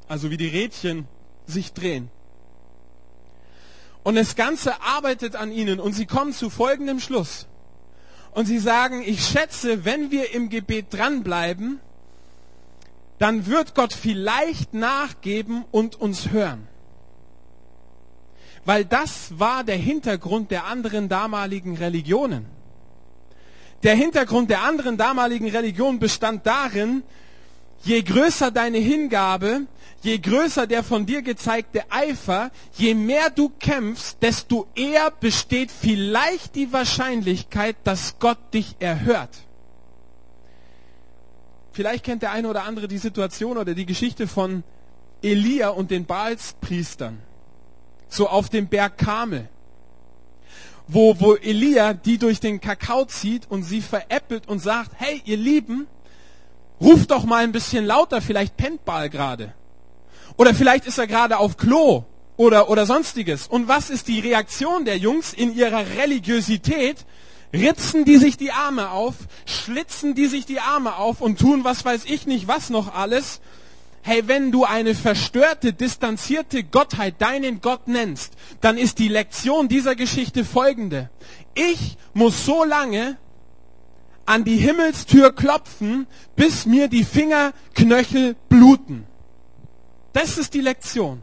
Also 0.08 0.32
wie 0.32 0.36
die 0.36 0.48
Rädchen 0.48 1.06
sich 1.46 1.74
drehen. 1.74 2.10
Und 4.02 4.16
das 4.16 4.34
Ganze 4.34 4.82
arbeitet 4.82 5.36
an 5.36 5.52
ihnen 5.52 5.78
und 5.78 5.92
sie 5.92 6.06
kommen 6.06 6.32
zu 6.32 6.50
folgendem 6.50 6.98
Schluss. 6.98 7.46
Und 8.32 8.46
sie 8.46 8.58
sagen, 8.58 9.04
ich 9.06 9.24
schätze, 9.24 9.84
wenn 9.84 10.10
wir 10.10 10.34
im 10.34 10.48
Gebet 10.48 10.86
dranbleiben, 10.90 11.78
dann 13.20 13.46
wird 13.46 13.76
Gott 13.76 13.92
vielleicht 13.92 14.74
nachgeben 14.74 15.64
und 15.70 16.00
uns 16.00 16.30
hören. 16.30 16.66
Weil 18.64 18.84
das 18.84 19.38
war 19.38 19.64
der 19.64 19.76
Hintergrund 19.76 20.50
der 20.50 20.64
anderen 20.64 21.08
damaligen 21.08 21.76
Religionen. 21.76 22.46
Der 23.82 23.94
Hintergrund 23.94 24.48
der 24.48 24.62
anderen 24.62 24.96
damaligen 24.96 25.48
Religionen 25.48 25.98
bestand 25.98 26.46
darin, 26.46 27.02
je 27.82 28.02
größer 28.02 28.50
deine 28.50 28.78
Hingabe, 28.78 29.66
je 30.02 30.18
größer 30.18 30.66
der 30.66 30.82
von 30.82 31.04
dir 31.04 31.20
gezeigte 31.20 31.82
Eifer, 31.90 32.50
je 32.72 32.94
mehr 32.94 33.28
du 33.28 33.50
kämpfst, 33.58 34.22
desto 34.22 34.66
eher 34.74 35.10
besteht 35.10 35.70
vielleicht 35.70 36.54
die 36.54 36.72
Wahrscheinlichkeit, 36.72 37.76
dass 37.84 38.18
Gott 38.18 38.38
dich 38.54 38.76
erhört. 38.78 39.30
Vielleicht 41.72 42.04
kennt 42.04 42.22
der 42.22 42.30
eine 42.30 42.48
oder 42.48 42.64
andere 42.64 42.88
die 42.88 42.98
Situation 42.98 43.58
oder 43.58 43.74
die 43.74 43.84
Geschichte 43.84 44.28
von 44.28 44.62
Elia 45.22 45.70
und 45.70 45.90
den 45.90 46.06
Baalspriestern. 46.06 47.18
So 48.08 48.28
auf 48.28 48.48
dem 48.48 48.68
Berg 48.68 48.98
Kamel. 48.98 49.48
Wo, 50.86 51.18
wo 51.18 51.34
Elia 51.34 51.94
die 51.94 52.18
durch 52.18 52.40
den 52.40 52.60
Kakao 52.60 53.06
zieht 53.06 53.50
und 53.50 53.62
sie 53.62 53.80
veräppelt 53.80 54.48
und 54.48 54.58
sagt, 54.58 54.90
hey, 54.96 55.22
ihr 55.24 55.38
Lieben, 55.38 55.86
ruft 56.80 57.10
doch 57.10 57.24
mal 57.24 57.42
ein 57.42 57.52
bisschen 57.52 57.86
lauter, 57.86 58.20
vielleicht 58.20 58.56
pennt 58.56 58.84
Baal 58.84 59.08
gerade. 59.08 59.54
Oder 60.36 60.54
vielleicht 60.54 60.86
ist 60.86 60.98
er 60.98 61.06
gerade 61.06 61.38
auf 61.38 61.56
Klo 61.56 62.04
oder, 62.36 62.68
oder 62.68 62.86
sonstiges. 62.86 63.46
Und 63.46 63.68
was 63.68 63.90
ist 63.90 64.08
die 64.08 64.20
Reaktion 64.20 64.84
der 64.84 64.98
Jungs 64.98 65.32
in 65.32 65.54
ihrer 65.54 65.84
Religiosität? 65.96 67.04
Ritzen 67.52 68.04
die 68.04 68.16
sich 68.16 68.36
die 68.36 68.50
Arme 68.50 68.90
auf, 68.90 69.14
schlitzen 69.46 70.16
die 70.16 70.26
sich 70.26 70.44
die 70.44 70.58
Arme 70.58 70.96
auf 70.96 71.20
und 71.20 71.38
tun 71.38 71.62
was 71.62 71.84
weiß 71.84 72.04
ich 72.06 72.26
nicht 72.26 72.48
was 72.48 72.68
noch 72.68 72.94
alles. 72.94 73.40
Hey, 74.06 74.28
wenn 74.28 74.52
du 74.52 74.64
eine 74.64 74.94
verstörte, 74.94 75.72
distanzierte 75.72 76.62
Gottheit 76.62 77.22
deinen 77.22 77.62
Gott 77.62 77.88
nennst, 77.88 78.34
dann 78.60 78.76
ist 78.76 78.98
die 78.98 79.08
Lektion 79.08 79.66
dieser 79.66 79.94
Geschichte 79.94 80.44
folgende. 80.44 81.08
Ich 81.54 81.96
muss 82.12 82.44
so 82.44 82.64
lange 82.64 83.16
an 84.26 84.44
die 84.44 84.58
Himmelstür 84.58 85.34
klopfen, 85.34 86.06
bis 86.36 86.66
mir 86.66 86.88
die 86.88 87.02
Fingerknöchel 87.02 88.36
bluten. 88.50 89.06
Das 90.12 90.36
ist 90.36 90.52
die 90.52 90.60
Lektion. 90.60 91.22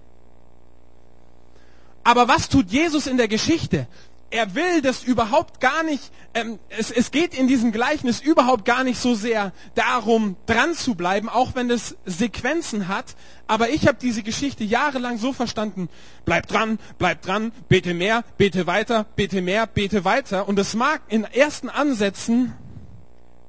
Aber 2.03 2.27
was 2.27 2.49
tut 2.49 2.71
Jesus 2.71 3.05
in 3.05 3.17
der 3.17 3.27
Geschichte? 3.27 3.87
Er 4.31 4.55
will 4.55 4.81
das 4.81 5.03
überhaupt 5.03 5.59
gar 5.59 5.83
nicht, 5.83 6.11
ähm, 6.33 6.57
es, 6.69 6.89
es 6.89 7.11
geht 7.11 7.37
in 7.37 7.47
diesem 7.47 7.73
Gleichnis 7.73 8.21
überhaupt 8.21 8.63
gar 8.63 8.85
nicht 8.85 8.99
so 8.99 9.13
sehr 9.13 9.51
darum, 9.75 10.37
dran 10.45 10.73
zu 10.73 10.95
bleiben, 10.95 11.27
auch 11.27 11.53
wenn 11.53 11.69
es 11.69 11.97
Sequenzen 12.05 12.87
hat. 12.87 13.15
Aber 13.47 13.69
ich 13.69 13.87
habe 13.87 13.97
diese 14.01 14.23
Geschichte 14.23 14.63
jahrelang 14.63 15.17
so 15.17 15.33
verstanden, 15.33 15.89
bleib 16.23 16.47
dran, 16.47 16.79
bleib 16.97 17.21
dran, 17.21 17.51
bete 17.67 17.93
mehr, 17.93 18.23
bete 18.37 18.67
weiter, 18.67 19.05
bete 19.17 19.41
mehr, 19.41 19.67
bete 19.67 20.05
weiter. 20.05 20.47
Und 20.47 20.57
es 20.57 20.75
mag 20.75 21.01
in 21.09 21.25
ersten 21.25 21.69
Ansätzen 21.69 22.53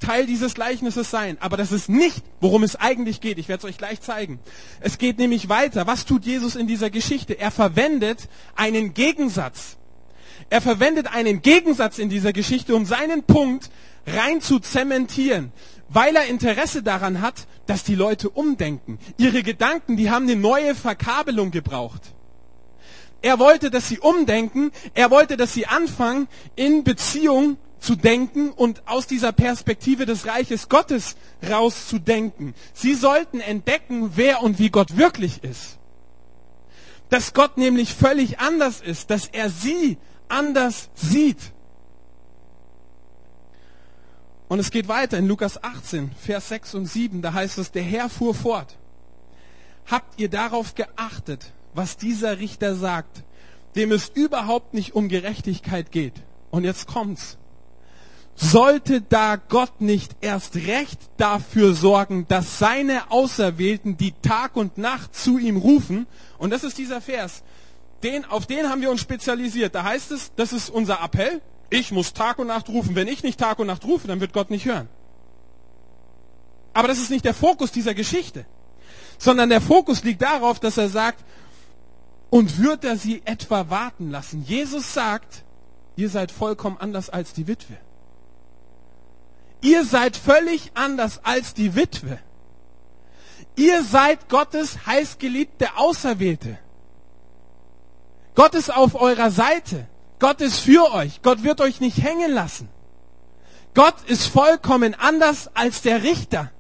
Teil 0.03 0.27
dieses 0.27 0.55
Gleichnisses 0.55 1.11
sein. 1.11 1.37
Aber 1.41 1.57
das 1.57 1.73
ist 1.73 1.89
nicht, 1.89 2.25
worum 2.41 2.65
es 2.65 2.77
eigentlich 2.77 3.21
geht. 3.21 3.39
Ich 3.39 3.49
werde 3.49 3.61
es 3.61 3.71
euch 3.73 3.79
gleich 3.79 4.01
zeigen. 4.01 4.41
Es 4.81 4.99
geht 4.99 5.19
nämlich 5.19 5.49
weiter. 5.49 5.87
Was 5.87 6.05
tut 6.05 6.25
Jesus 6.25 6.57
in 6.57 6.67
dieser 6.67 6.91
Geschichte? 6.91 7.39
Er 7.39 7.51
verwendet 7.51 8.29
einen 8.57 8.95
Gegensatz. 8.95 9.77
Er 10.53 10.61
verwendet 10.61 11.07
einen 11.07 11.41
Gegensatz 11.41 11.99
in 11.99 12.11
dieser 12.11 12.35
Geschichte, 12.35 12.77
um 12.77 12.85
seinen 12.85 13.23
Punkt 13.23 13.71
rein 14.07 14.43
zu 14.43 14.59
zementieren, 14.59 15.51
weil 15.89 16.15
er 16.15 16.27
Interesse 16.27 16.83
daran 16.83 17.23
hat, 17.23 17.47
dass 17.65 17.85
die 17.85 17.95
Leute 17.95 18.29
umdenken. 18.29 18.99
Ihre 19.17 19.43
Gedanken, 19.43 19.97
die 19.97 20.11
haben 20.11 20.25
eine 20.25 20.37
neue 20.37 20.75
Verkabelung 20.75 21.53
gebraucht. 21.53 22.03
Er 23.23 23.39
wollte, 23.39 23.71
dass 23.71 23.89
sie 23.89 23.99
umdenken. 23.99 24.73
Er 24.93 25.11
wollte, 25.11 25.39
dass 25.39 25.55
sie 25.55 25.69
anfangen, 25.69 26.29
in 26.55 26.85
Beziehung 26.85 27.57
zu 27.81 27.97
denken 27.97 28.51
und 28.51 28.87
aus 28.87 29.07
dieser 29.07 29.33
Perspektive 29.33 30.05
des 30.05 30.27
Reiches 30.27 30.69
Gottes 30.69 31.17
rauszudenken. 31.49 32.53
Sie 32.75 32.93
sollten 32.93 33.41
entdecken, 33.41 34.11
wer 34.17 34.43
und 34.43 34.59
wie 34.59 34.69
Gott 34.69 34.99
wirklich 34.99 35.43
ist. 35.45 35.79
Dass 37.09 37.33
Gott 37.33 37.57
nämlich 37.57 37.95
völlig 37.95 38.39
anders 38.39 38.83
ist, 38.83 39.09
dass 39.09 39.29
er 39.29 39.49
sie 39.49 39.97
anders 40.33 40.89
sieht. 40.95 41.53
Und 44.49 44.59
es 44.59 44.71
geht 44.71 44.89
weiter 44.89 45.19
in 45.19 45.29
Lukas 45.29 45.63
18, 45.63 46.11
Vers 46.19 46.49
6 46.49 46.75
und 46.75 46.87
7, 46.87 47.23
da 47.23 47.33
heißt 47.33 47.59
es, 47.59 47.71
der 47.71 47.83
Herr 47.83 48.09
fuhr 48.09 48.35
fort. 48.35 48.77
Habt 49.87 50.21
ihr 50.21 50.29
darauf 50.29 50.75
geachtet, 50.75 51.53
was 51.75 51.97
dieser 51.97 52.39
Richter 52.39 52.75
sagt, 52.75 53.25
dem 53.77 53.93
es 53.93 54.09
überhaupt 54.09 54.75
nicht 54.75 54.95
um 54.95 55.09
Gerechtigkeit 55.09 55.91
geht? 55.91 56.15
Und 56.51 56.65
jetzt 56.65 56.87
kommt's. 56.87 57.39
Sollte 58.35 59.03
da 59.03 59.37
Gott 59.37 59.81
nicht 59.81 60.17
erst 60.21 60.57
recht 60.57 60.99
dafür 61.17 61.75
sorgen, 61.75 62.27
dass 62.29 62.59
seine 62.59 63.11
Auserwählten, 63.11 63.97
die 63.97 64.13
Tag 64.23 64.57
und 64.57 64.79
Nacht 64.79 65.15
zu 65.15 65.39
ihm 65.39 65.57
rufen, 65.57 66.07
und 66.39 66.51
das 66.51 66.65
ist 66.65 66.79
dieser 66.79 67.01
Vers, 67.01 67.43
den, 68.03 68.25
auf 68.25 68.47
den 68.47 68.69
haben 68.69 68.83
wir 68.83 68.91
uns 68.91 69.01
spezialisiert. 69.01 69.75
Da 69.75 69.85
heißt 69.85 70.11
es, 70.13 70.33
das 70.37 70.53
ist 70.53 70.71
unser 70.71 71.03
Appell, 71.03 71.41
ich 71.71 71.91
muss 71.91 72.13
Tag 72.13 72.39
und 72.39 72.49
Nacht 72.49 72.69
rufen. 72.69 72.95
Wenn 72.95 73.09
ich 73.09 73.23
nicht 73.23 73.41
Tag 73.41 73.59
und 73.59 73.67
Nacht 73.67 73.85
rufe, 73.85 74.07
dann 74.07 74.21
wird 74.21 74.35
Gott 74.35 74.51
nicht 74.51 74.67
hören. 74.67 74.89
Aber 76.75 76.89
das 76.89 76.99
ist 76.99 77.11
nicht 77.11 77.25
der 77.25 77.35
Fokus 77.35 77.73
dieser 77.73 77.95
Geschichte, 77.95 78.45
sondern 79.19 79.49
der 79.49 79.61
Fokus 79.61 80.05
liegt 80.05 80.23
darauf, 80.23 80.61
dass 80.61 80.77
er 80.77 80.89
sagt, 80.89 81.25
und 82.31 82.63
wird 82.63 82.85
er 82.85 82.97
sie 82.97 83.23
etwa 83.27 83.69
warten 83.69 84.11
lassen? 84.11 84.43
Jesus 84.43 84.95
sagt, 84.95 85.45
ihr 85.97 86.09
seid 86.09 86.33
vollkommen 86.33 86.79
anders 86.79 87.11
als 87.11 87.35
die 87.35 87.47
Witwe. 87.47 87.77
Ihr 89.61 89.85
seid 89.85 90.17
völlig 90.17 90.73
anders 90.75 91.25
als 91.25 91.55
die 91.55 91.75
Witwe. 91.75 92.19
Ihr 93.55 93.85
seid 93.85 94.29
Gottes 94.29 94.87
heißgeliebte 94.87 95.77
Auserwählte. 95.77 96.59
Gott 98.35 98.55
ist 98.55 98.75
auf 98.75 98.95
eurer 98.95 99.31
Seite. 99.31 99.87
Gott 100.19 100.41
ist 100.41 100.61
für 100.61 100.93
euch. 100.93 101.21
Gott 101.23 101.43
wird 101.43 101.61
euch 101.61 101.81
nicht 101.81 102.03
hängen 102.03 102.33
lassen. 102.33 102.69
Gott 103.75 103.97
ist 104.07 104.27
vollkommen 104.27 104.95
anders 104.95 105.51
als 105.55 105.83
der 105.83 106.03
Richter. 106.03 106.51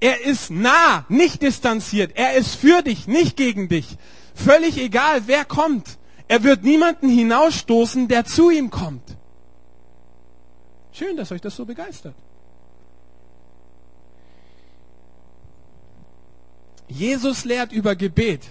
Er 0.00 0.24
ist 0.24 0.50
nah, 0.50 1.04
nicht 1.08 1.42
distanziert. 1.42 2.12
Er 2.14 2.34
ist 2.34 2.54
für 2.54 2.82
dich, 2.82 3.06
nicht 3.06 3.36
gegen 3.36 3.68
dich. 3.68 3.96
Völlig 4.34 4.78
egal, 4.78 5.22
wer 5.26 5.44
kommt. 5.44 5.98
Er 6.28 6.42
wird 6.42 6.64
niemanden 6.64 7.08
hinausstoßen, 7.08 8.08
der 8.08 8.24
zu 8.24 8.50
ihm 8.50 8.70
kommt. 8.70 9.16
Schön, 10.92 11.16
dass 11.16 11.30
euch 11.30 11.40
das 11.40 11.54
so 11.56 11.64
begeistert. 11.64 12.14
Jesus 16.88 17.44
lehrt 17.44 17.72
über 17.72 17.96
Gebet, 17.96 18.42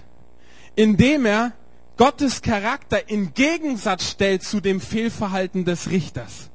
indem 0.76 1.26
er 1.26 1.54
Gottes 1.97 2.41
Charakter 2.41 3.10
in 3.10 3.34
Gegensatz 3.34 4.10
stellt 4.12 4.43
zu 4.43 4.60
dem 4.60 4.81
Fehlverhalten 4.81 5.63
des 5.63 5.89
Richters. 5.89 6.49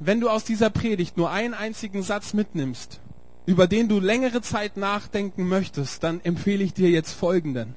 Wenn 0.00 0.20
du 0.20 0.28
aus 0.28 0.44
dieser 0.44 0.70
Predigt 0.70 1.16
nur 1.16 1.30
einen 1.30 1.54
einzigen 1.54 2.02
Satz 2.02 2.32
mitnimmst, 2.32 3.00
über 3.46 3.66
den 3.66 3.88
du 3.88 4.00
längere 4.00 4.42
Zeit 4.42 4.76
nachdenken 4.76 5.46
möchtest, 5.46 6.02
dann 6.02 6.20
empfehle 6.22 6.64
ich 6.64 6.72
dir 6.72 6.90
jetzt 6.90 7.12
Folgenden. 7.12 7.76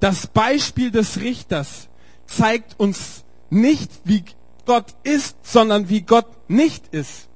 Das 0.00 0.26
Beispiel 0.26 0.90
des 0.90 1.20
Richters 1.20 1.88
zeigt 2.26 2.78
uns 2.78 3.24
nicht, 3.50 3.90
wie 4.04 4.24
Gott 4.66 4.94
ist, 5.04 5.36
sondern 5.42 5.88
wie 5.88 6.02
Gott 6.02 6.26
nicht 6.48 6.88
ist. 6.92 7.28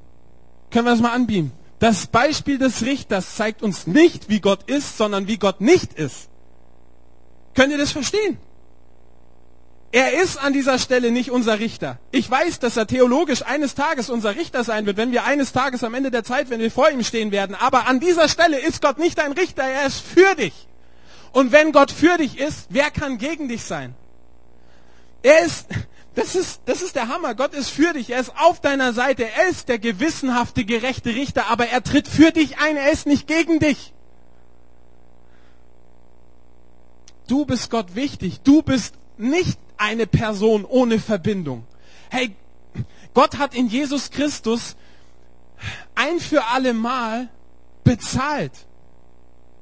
Können 0.70 0.86
wir 0.86 0.92
das 0.92 1.00
mal 1.00 1.12
anbieten? 1.12 1.52
Das 1.78 2.06
Beispiel 2.06 2.58
des 2.58 2.82
Richters 2.82 3.36
zeigt 3.36 3.62
uns 3.62 3.86
nicht, 3.86 4.28
wie 4.28 4.40
Gott 4.40 4.68
ist, 4.68 4.98
sondern 4.98 5.28
wie 5.28 5.38
Gott 5.38 5.60
nicht 5.60 5.94
ist. 5.94 6.29
Könnt 7.54 7.72
ihr 7.72 7.78
das 7.78 7.92
verstehen? 7.92 8.38
Er 9.92 10.22
ist 10.22 10.36
an 10.38 10.52
dieser 10.52 10.78
Stelle 10.78 11.10
nicht 11.10 11.32
unser 11.32 11.58
Richter. 11.58 11.98
Ich 12.12 12.30
weiß, 12.30 12.60
dass 12.60 12.76
er 12.76 12.86
theologisch 12.86 13.42
eines 13.42 13.74
Tages 13.74 14.08
unser 14.08 14.36
Richter 14.36 14.62
sein 14.62 14.86
wird, 14.86 14.96
wenn 14.96 15.10
wir 15.10 15.24
eines 15.24 15.52
Tages 15.52 15.82
am 15.82 15.94
Ende 15.94 16.12
der 16.12 16.22
Zeit, 16.22 16.48
wenn 16.48 16.60
wir 16.60 16.70
vor 16.70 16.90
ihm 16.90 17.02
stehen 17.02 17.32
werden. 17.32 17.56
Aber 17.56 17.86
an 17.88 17.98
dieser 17.98 18.28
Stelle 18.28 18.60
ist 18.60 18.82
Gott 18.82 18.98
nicht 18.98 19.18
dein 19.18 19.32
Richter, 19.32 19.64
er 19.64 19.86
ist 19.86 20.00
für 20.00 20.36
dich. 20.36 20.68
Und 21.32 21.50
wenn 21.50 21.72
Gott 21.72 21.90
für 21.90 22.18
dich 22.18 22.38
ist, 22.38 22.66
wer 22.70 22.90
kann 22.90 23.18
gegen 23.18 23.48
dich 23.48 23.64
sein? 23.64 23.94
Er 25.22 25.44
ist, 25.44 25.66
das 26.14 26.34
ist, 26.34 26.62
das 26.66 26.82
ist 26.82 26.94
der 26.94 27.08
Hammer. 27.08 27.34
Gott 27.34 27.54
ist 27.54 27.70
für 27.70 27.92
dich. 27.92 28.10
Er 28.10 28.20
ist 28.20 28.32
auf 28.36 28.60
deiner 28.60 28.92
Seite. 28.92 29.28
Er 29.28 29.48
ist 29.48 29.68
der 29.68 29.78
gewissenhafte, 29.78 30.64
gerechte 30.64 31.10
Richter, 31.10 31.46
aber 31.48 31.68
er 31.68 31.82
tritt 31.82 32.08
für 32.08 32.30
dich 32.30 32.58
ein. 32.58 32.76
Er 32.76 32.90
ist 32.90 33.06
nicht 33.06 33.26
gegen 33.26 33.58
dich. 33.58 33.92
Du 37.30 37.44
bist 37.44 37.70
Gott 37.70 37.94
wichtig. 37.94 38.40
Du 38.42 38.60
bist 38.60 38.96
nicht 39.16 39.56
eine 39.76 40.08
Person 40.08 40.64
ohne 40.64 40.98
Verbindung. 40.98 41.64
Hey, 42.10 42.34
Gott 43.14 43.38
hat 43.38 43.54
in 43.54 43.68
Jesus 43.68 44.10
Christus 44.10 44.74
ein 45.94 46.18
für 46.18 46.46
alle 46.46 46.74
Mal 46.74 47.28
bezahlt. 47.84 48.66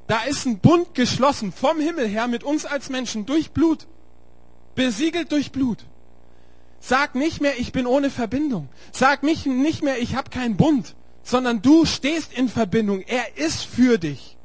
Da 0.07 0.23
ist 0.23 0.47
ein 0.47 0.61
Bund 0.61 0.95
geschlossen 0.95 1.53
vom 1.53 1.79
Himmel 1.79 2.09
her 2.09 2.27
mit 2.27 2.43
uns 2.43 2.65
als 2.65 2.89
Menschen 2.89 3.27
durch 3.27 3.51
Blut. 3.51 3.87
Besiegelt 4.75 5.31
durch 5.31 5.53
Blut. 5.53 5.85
Sag 6.81 7.17
nicht 7.17 7.43
mehr, 7.43 7.59
ich 7.59 7.73
bin 7.73 7.87
ohne 7.87 8.09
Verbindung. 8.09 8.71
Sag 8.93 9.23
nicht, 9.23 9.45
nicht 9.45 9.83
mehr, 9.83 10.01
ich 10.01 10.15
habe 10.15 10.31
keinen 10.31 10.57
Bund, 10.57 10.97
sondern 11.23 11.61
du 11.61 11.85
stehst 11.85 12.33
in 12.33 12.49
Verbindung. 12.49 13.03
Er 13.03 13.37
ist 13.37 13.67
für 13.67 13.99
dich. 13.99 14.38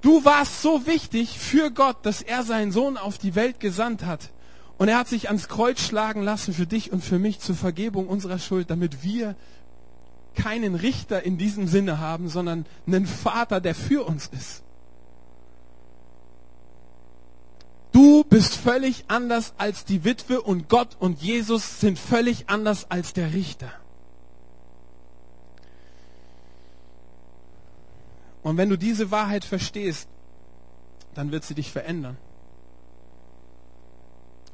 Du 0.00 0.24
warst 0.24 0.62
so 0.62 0.86
wichtig 0.86 1.38
für 1.38 1.70
Gott, 1.70 1.96
dass 2.02 2.22
er 2.22 2.44
seinen 2.44 2.70
Sohn 2.72 2.96
auf 2.96 3.18
die 3.18 3.34
Welt 3.34 3.58
gesandt 3.60 4.04
hat. 4.04 4.30
Und 4.76 4.88
er 4.88 4.98
hat 4.98 5.08
sich 5.08 5.28
ans 5.28 5.48
Kreuz 5.48 5.80
schlagen 5.80 6.22
lassen 6.22 6.54
für 6.54 6.66
dich 6.66 6.92
und 6.92 7.02
für 7.02 7.18
mich 7.18 7.40
zur 7.40 7.56
Vergebung 7.56 8.06
unserer 8.06 8.38
Schuld, 8.38 8.70
damit 8.70 9.02
wir 9.02 9.34
keinen 10.36 10.76
Richter 10.76 11.24
in 11.24 11.36
diesem 11.36 11.66
Sinne 11.66 11.98
haben, 11.98 12.28
sondern 12.28 12.64
einen 12.86 13.06
Vater, 13.06 13.60
der 13.60 13.74
für 13.74 14.06
uns 14.06 14.28
ist. 14.28 14.62
Du 17.90 18.22
bist 18.22 18.54
völlig 18.54 19.06
anders 19.08 19.54
als 19.58 19.84
die 19.84 20.04
Witwe 20.04 20.40
und 20.40 20.68
Gott 20.68 20.96
und 21.00 21.20
Jesus 21.20 21.80
sind 21.80 21.98
völlig 21.98 22.48
anders 22.48 22.88
als 22.88 23.12
der 23.12 23.32
Richter. 23.32 23.72
Und 28.48 28.56
wenn 28.56 28.70
du 28.70 28.78
diese 28.78 29.10
Wahrheit 29.10 29.44
verstehst, 29.44 30.08
dann 31.14 31.32
wird 31.32 31.44
sie 31.44 31.54
dich 31.54 31.70
verändern. 31.70 32.16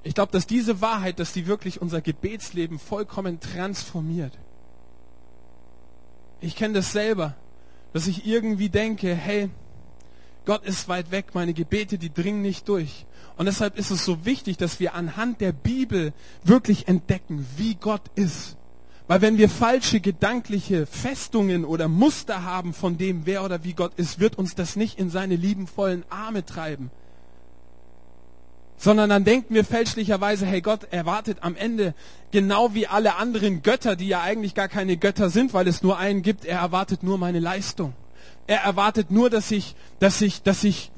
Ich 0.02 0.16
glaube, 0.16 0.32
dass 0.32 0.48
diese 0.48 0.80
Wahrheit, 0.80 1.20
dass 1.20 1.32
die 1.32 1.46
wirklich 1.46 1.80
unser 1.80 2.00
Gebetsleben 2.00 2.80
vollkommen 2.80 3.38
transformiert. 3.38 4.36
Ich 6.40 6.56
kenne 6.56 6.74
das 6.74 6.90
selber, 6.90 7.36
dass 7.92 8.08
ich 8.08 8.26
irgendwie 8.26 8.68
denke, 8.68 9.14
hey, 9.14 9.48
Gott 10.44 10.64
ist 10.64 10.88
weit 10.88 11.12
weg, 11.12 11.26
meine 11.32 11.54
Gebete, 11.54 11.96
die 11.96 12.12
dringen 12.12 12.42
nicht 12.42 12.68
durch. 12.68 13.06
Und 13.36 13.46
deshalb 13.46 13.78
ist 13.78 13.92
es 13.92 14.04
so 14.04 14.24
wichtig, 14.24 14.56
dass 14.56 14.80
wir 14.80 14.94
anhand 14.94 15.40
der 15.40 15.52
Bibel 15.52 16.12
wirklich 16.42 16.88
entdecken, 16.88 17.46
wie 17.56 17.76
Gott 17.76 18.10
ist. 18.16 18.56
Weil 19.06 19.20
wenn 19.20 19.36
wir 19.36 19.50
falsche 19.50 20.00
gedankliche 20.00 20.86
Festungen 20.86 21.64
oder 21.64 21.88
Muster 21.88 22.44
haben 22.44 22.72
von 22.72 22.96
dem, 22.96 23.26
wer 23.26 23.44
oder 23.44 23.62
wie 23.62 23.74
Gott 23.74 23.92
ist, 23.96 24.18
wird 24.18 24.38
uns 24.38 24.54
das 24.54 24.76
nicht 24.76 24.98
in 24.98 25.10
seine 25.10 25.36
liebenvollen 25.36 26.04
Arme 26.08 26.46
treiben. 26.46 26.90
Sondern 28.78 29.10
dann 29.10 29.24
denken 29.24 29.54
wir 29.54 29.64
fälschlicherweise, 29.64 30.46
hey 30.46 30.62
Gott 30.62 30.88
erwartet 30.90 31.38
am 31.42 31.54
Ende 31.54 31.94
genau 32.32 32.74
wie 32.74 32.86
alle 32.86 33.16
anderen 33.16 33.62
Götter, 33.62 33.94
die 33.94 34.08
ja 34.08 34.22
eigentlich 34.22 34.54
gar 34.54 34.68
keine 34.68 34.96
Götter 34.96 35.28
sind, 35.28 35.52
weil 35.52 35.68
es 35.68 35.82
nur 35.82 35.98
einen 35.98 36.22
gibt, 36.22 36.46
er 36.46 36.60
erwartet 36.60 37.02
nur 37.02 37.18
meine 37.18 37.40
Leistung. 37.40 37.92
Er 38.46 38.60
erwartet 38.60 39.10
nur, 39.10 39.28
dass 39.28 39.50
ich, 39.50 39.74
dass 40.00 40.20
ich, 40.22 40.42
dass 40.42 40.64
ich 40.64 40.90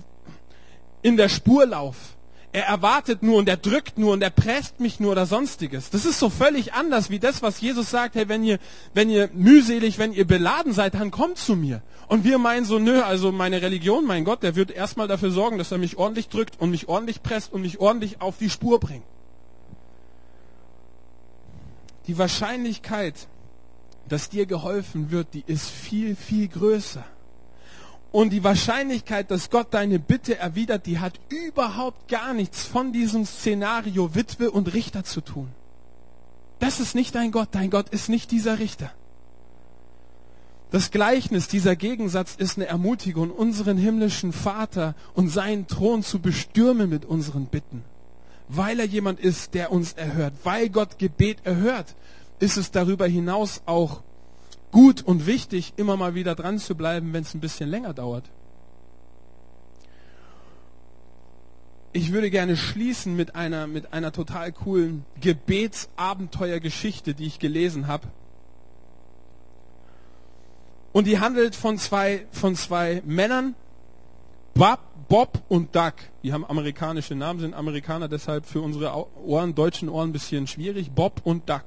in 1.02 1.16
der 1.16 1.28
Spur 1.28 1.66
laufe. 1.66 2.15
Er 2.56 2.64
erwartet 2.64 3.22
nur 3.22 3.36
und 3.36 3.50
er 3.50 3.58
drückt 3.58 3.98
nur 3.98 4.14
und 4.14 4.22
er 4.22 4.30
presst 4.30 4.80
mich 4.80 4.98
nur 4.98 5.12
oder 5.12 5.26
sonstiges. 5.26 5.90
Das 5.90 6.06
ist 6.06 6.18
so 6.18 6.30
völlig 6.30 6.72
anders 6.72 7.10
wie 7.10 7.18
das, 7.18 7.42
was 7.42 7.60
Jesus 7.60 7.90
sagt, 7.90 8.14
hey, 8.14 8.30
wenn 8.30 8.42
ihr, 8.42 8.58
wenn 8.94 9.10
ihr 9.10 9.28
mühselig, 9.34 9.98
wenn 9.98 10.14
ihr 10.14 10.26
beladen 10.26 10.72
seid, 10.72 10.94
dann 10.94 11.10
kommt 11.10 11.36
zu 11.36 11.54
mir. 11.54 11.82
Und 12.08 12.24
wir 12.24 12.38
meinen 12.38 12.64
so, 12.64 12.78
nö, 12.78 13.02
also 13.02 13.30
meine 13.30 13.60
Religion, 13.60 14.06
mein 14.06 14.24
Gott, 14.24 14.42
der 14.42 14.56
wird 14.56 14.70
erstmal 14.70 15.06
dafür 15.06 15.32
sorgen, 15.32 15.58
dass 15.58 15.70
er 15.70 15.76
mich 15.76 15.98
ordentlich 15.98 16.30
drückt 16.30 16.58
und 16.58 16.70
mich 16.70 16.88
ordentlich 16.88 17.22
presst 17.22 17.52
und 17.52 17.60
mich 17.60 17.78
ordentlich 17.78 18.22
auf 18.22 18.38
die 18.38 18.48
Spur 18.48 18.80
bringt. 18.80 19.04
Die 22.06 22.16
Wahrscheinlichkeit, 22.16 23.28
dass 24.08 24.30
dir 24.30 24.46
geholfen 24.46 25.10
wird, 25.10 25.34
die 25.34 25.44
ist 25.46 25.68
viel, 25.68 26.16
viel 26.16 26.48
größer. 26.48 27.04
Und 28.16 28.30
die 28.30 28.42
Wahrscheinlichkeit, 28.42 29.30
dass 29.30 29.50
Gott 29.50 29.74
deine 29.74 29.98
Bitte 29.98 30.38
erwidert, 30.38 30.86
die 30.86 31.00
hat 31.00 31.20
überhaupt 31.28 32.08
gar 32.08 32.32
nichts 32.32 32.64
von 32.64 32.90
diesem 32.90 33.26
Szenario 33.26 34.14
Witwe 34.14 34.50
und 34.50 34.72
Richter 34.72 35.04
zu 35.04 35.20
tun. 35.20 35.48
Das 36.58 36.80
ist 36.80 36.94
nicht 36.94 37.14
dein 37.14 37.30
Gott. 37.30 37.50
Dein 37.52 37.68
Gott 37.68 37.90
ist 37.90 38.08
nicht 38.08 38.30
dieser 38.30 38.58
Richter. 38.58 38.90
Das 40.70 40.90
Gleichnis, 40.90 41.48
dieser 41.48 41.76
Gegensatz 41.76 42.36
ist 42.36 42.56
eine 42.56 42.68
Ermutigung, 42.68 43.30
unseren 43.30 43.76
himmlischen 43.76 44.32
Vater 44.32 44.94
und 45.12 45.28
seinen 45.28 45.66
Thron 45.66 46.02
zu 46.02 46.18
bestürmen 46.18 46.88
mit 46.88 47.04
unseren 47.04 47.44
Bitten. 47.44 47.84
Weil 48.48 48.80
er 48.80 48.86
jemand 48.86 49.20
ist, 49.20 49.52
der 49.52 49.70
uns 49.72 49.92
erhört. 49.92 50.32
Weil 50.42 50.70
Gott 50.70 50.98
Gebet 50.98 51.44
erhört, 51.44 51.94
ist 52.38 52.56
es 52.56 52.70
darüber 52.70 53.06
hinaus 53.06 53.60
auch 53.66 54.00
gut 54.70 55.02
und 55.02 55.26
wichtig, 55.26 55.74
immer 55.76 55.96
mal 55.96 56.14
wieder 56.14 56.34
dran 56.34 56.58
zu 56.58 56.74
bleiben, 56.74 57.12
wenn 57.12 57.22
es 57.22 57.34
ein 57.34 57.40
bisschen 57.40 57.68
länger 57.68 57.94
dauert. 57.94 58.24
Ich 61.92 62.12
würde 62.12 62.30
gerne 62.30 62.58
schließen 62.58 63.16
mit 63.16 63.34
einer, 63.34 63.66
mit 63.66 63.94
einer 63.94 64.12
total 64.12 64.52
coolen 64.52 65.06
Gebetsabenteuergeschichte, 65.20 67.14
die 67.14 67.24
ich 67.24 67.38
gelesen 67.38 67.86
habe. 67.86 68.08
Und 70.92 71.06
die 71.06 71.20
handelt 71.20 71.54
von 71.56 71.78
zwei, 71.78 72.26
von 72.32 72.54
zwei 72.54 73.02
Männern, 73.06 73.54
Bob, 74.54 74.80
Bob 75.08 75.42
und 75.48 75.74
Doug. 75.74 75.92
Die 76.22 76.32
haben 76.32 76.44
amerikanische 76.44 77.14
Namen, 77.14 77.40
sind 77.40 77.54
Amerikaner, 77.54 78.08
deshalb 78.08 78.46
für 78.46 78.60
unsere 78.60 79.06
Ohren, 79.24 79.54
deutschen 79.54 79.88
Ohren 79.88 80.10
ein 80.10 80.12
bisschen 80.12 80.46
schwierig. 80.46 80.90
Bob 80.90 81.20
und 81.24 81.48
Doug. 81.48 81.64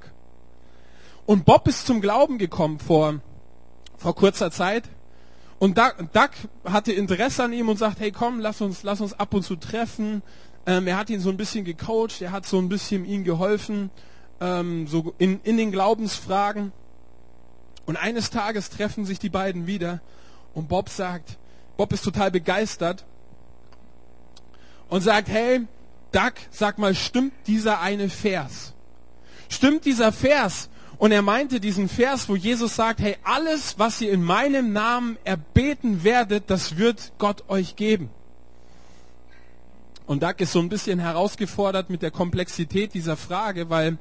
Und 1.30 1.44
Bob 1.44 1.68
ist 1.68 1.86
zum 1.86 2.00
Glauben 2.00 2.38
gekommen 2.38 2.80
vor, 2.80 3.20
vor 3.96 4.16
kurzer 4.16 4.50
Zeit. 4.50 4.88
Und 5.60 5.78
Doug, 5.78 6.32
hatte 6.64 6.92
Interesse 6.92 7.44
an 7.44 7.52
ihm 7.52 7.68
und 7.68 7.78
sagt, 7.78 8.00
hey 8.00 8.10
komm, 8.10 8.40
lass 8.40 8.60
uns, 8.60 8.82
lass 8.82 9.00
uns 9.00 9.12
ab 9.12 9.32
und 9.32 9.44
zu 9.44 9.54
treffen. 9.54 10.24
Ähm, 10.66 10.88
er 10.88 10.96
hat 10.96 11.08
ihn 11.08 11.20
so 11.20 11.30
ein 11.30 11.36
bisschen 11.36 11.64
gecoacht, 11.64 12.20
er 12.20 12.32
hat 12.32 12.46
so 12.46 12.58
ein 12.58 12.68
bisschen 12.68 13.04
ihm 13.04 13.22
geholfen, 13.22 13.90
ähm, 14.40 14.88
so 14.88 15.14
in, 15.18 15.40
in 15.44 15.56
den 15.56 15.70
Glaubensfragen. 15.70 16.72
Und 17.86 17.96
eines 17.96 18.30
Tages 18.30 18.68
treffen 18.68 19.04
sich 19.04 19.20
die 19.20 19.30
beiden 19.30 19.68
wieder 19.68 20.00
und 20.52 20.68
Bob 20.68 20.88
sagt, 20.88 21.38
Bob 21.76 21.92
ist 21.92 22.02
total 22.02 22.32
begeistert 22.32 23.04
und 24.88 25.02
sagt, 25.02 25.28
hey, 25.28 25.60
Doug, 26.10 26.32
sag 26.50 26.78
mal, 26.78 26.96
stimmt 26.96 27.34
dieser 27.46 27.80
eine 27.80 28.08
Vers? 28.08 28.74
Stimmt 29.48 29.84
dieser 29.84 30.10
Vers, 30.10 30.70
und 31.00 31.12
er 31.12 31.22
meinte 31.22 31.60
diesen 31.60 31.88
Vers, 31.88 32.28
wo 32.28 32.36
Jesus 32.36 32.76
sagt, 32.76 33.00
hey, 33.00 33.16
alles, 33.24 33.78
was 33.78 34.02
ihr 34.02 34.12
in 34.12 34.22
meinem 34.22 34.74
Namen 34.74 35.16
erbeten 35.24 36.04
werdet, 36.04 36.44
das 36.48 36.76
wird 36.76 37.12
Gott 37.16 37.44
euch 37.48 37.74
geben. 37.74 38.10
Und 40.04 40.22
Doug 40.22 40.34
ist 40.40 40.52
so 40.52 40.58
ein 40.58 40.68
bisschen 40.68 40.98
herausgefordert 40.98 41.88
mit 41.88 42.02
der 42.02 42.10
Komplexität 42.10 42.92
dieser 42.92 43.16
Frage, 43.16 43.70
weil 43.70 43.96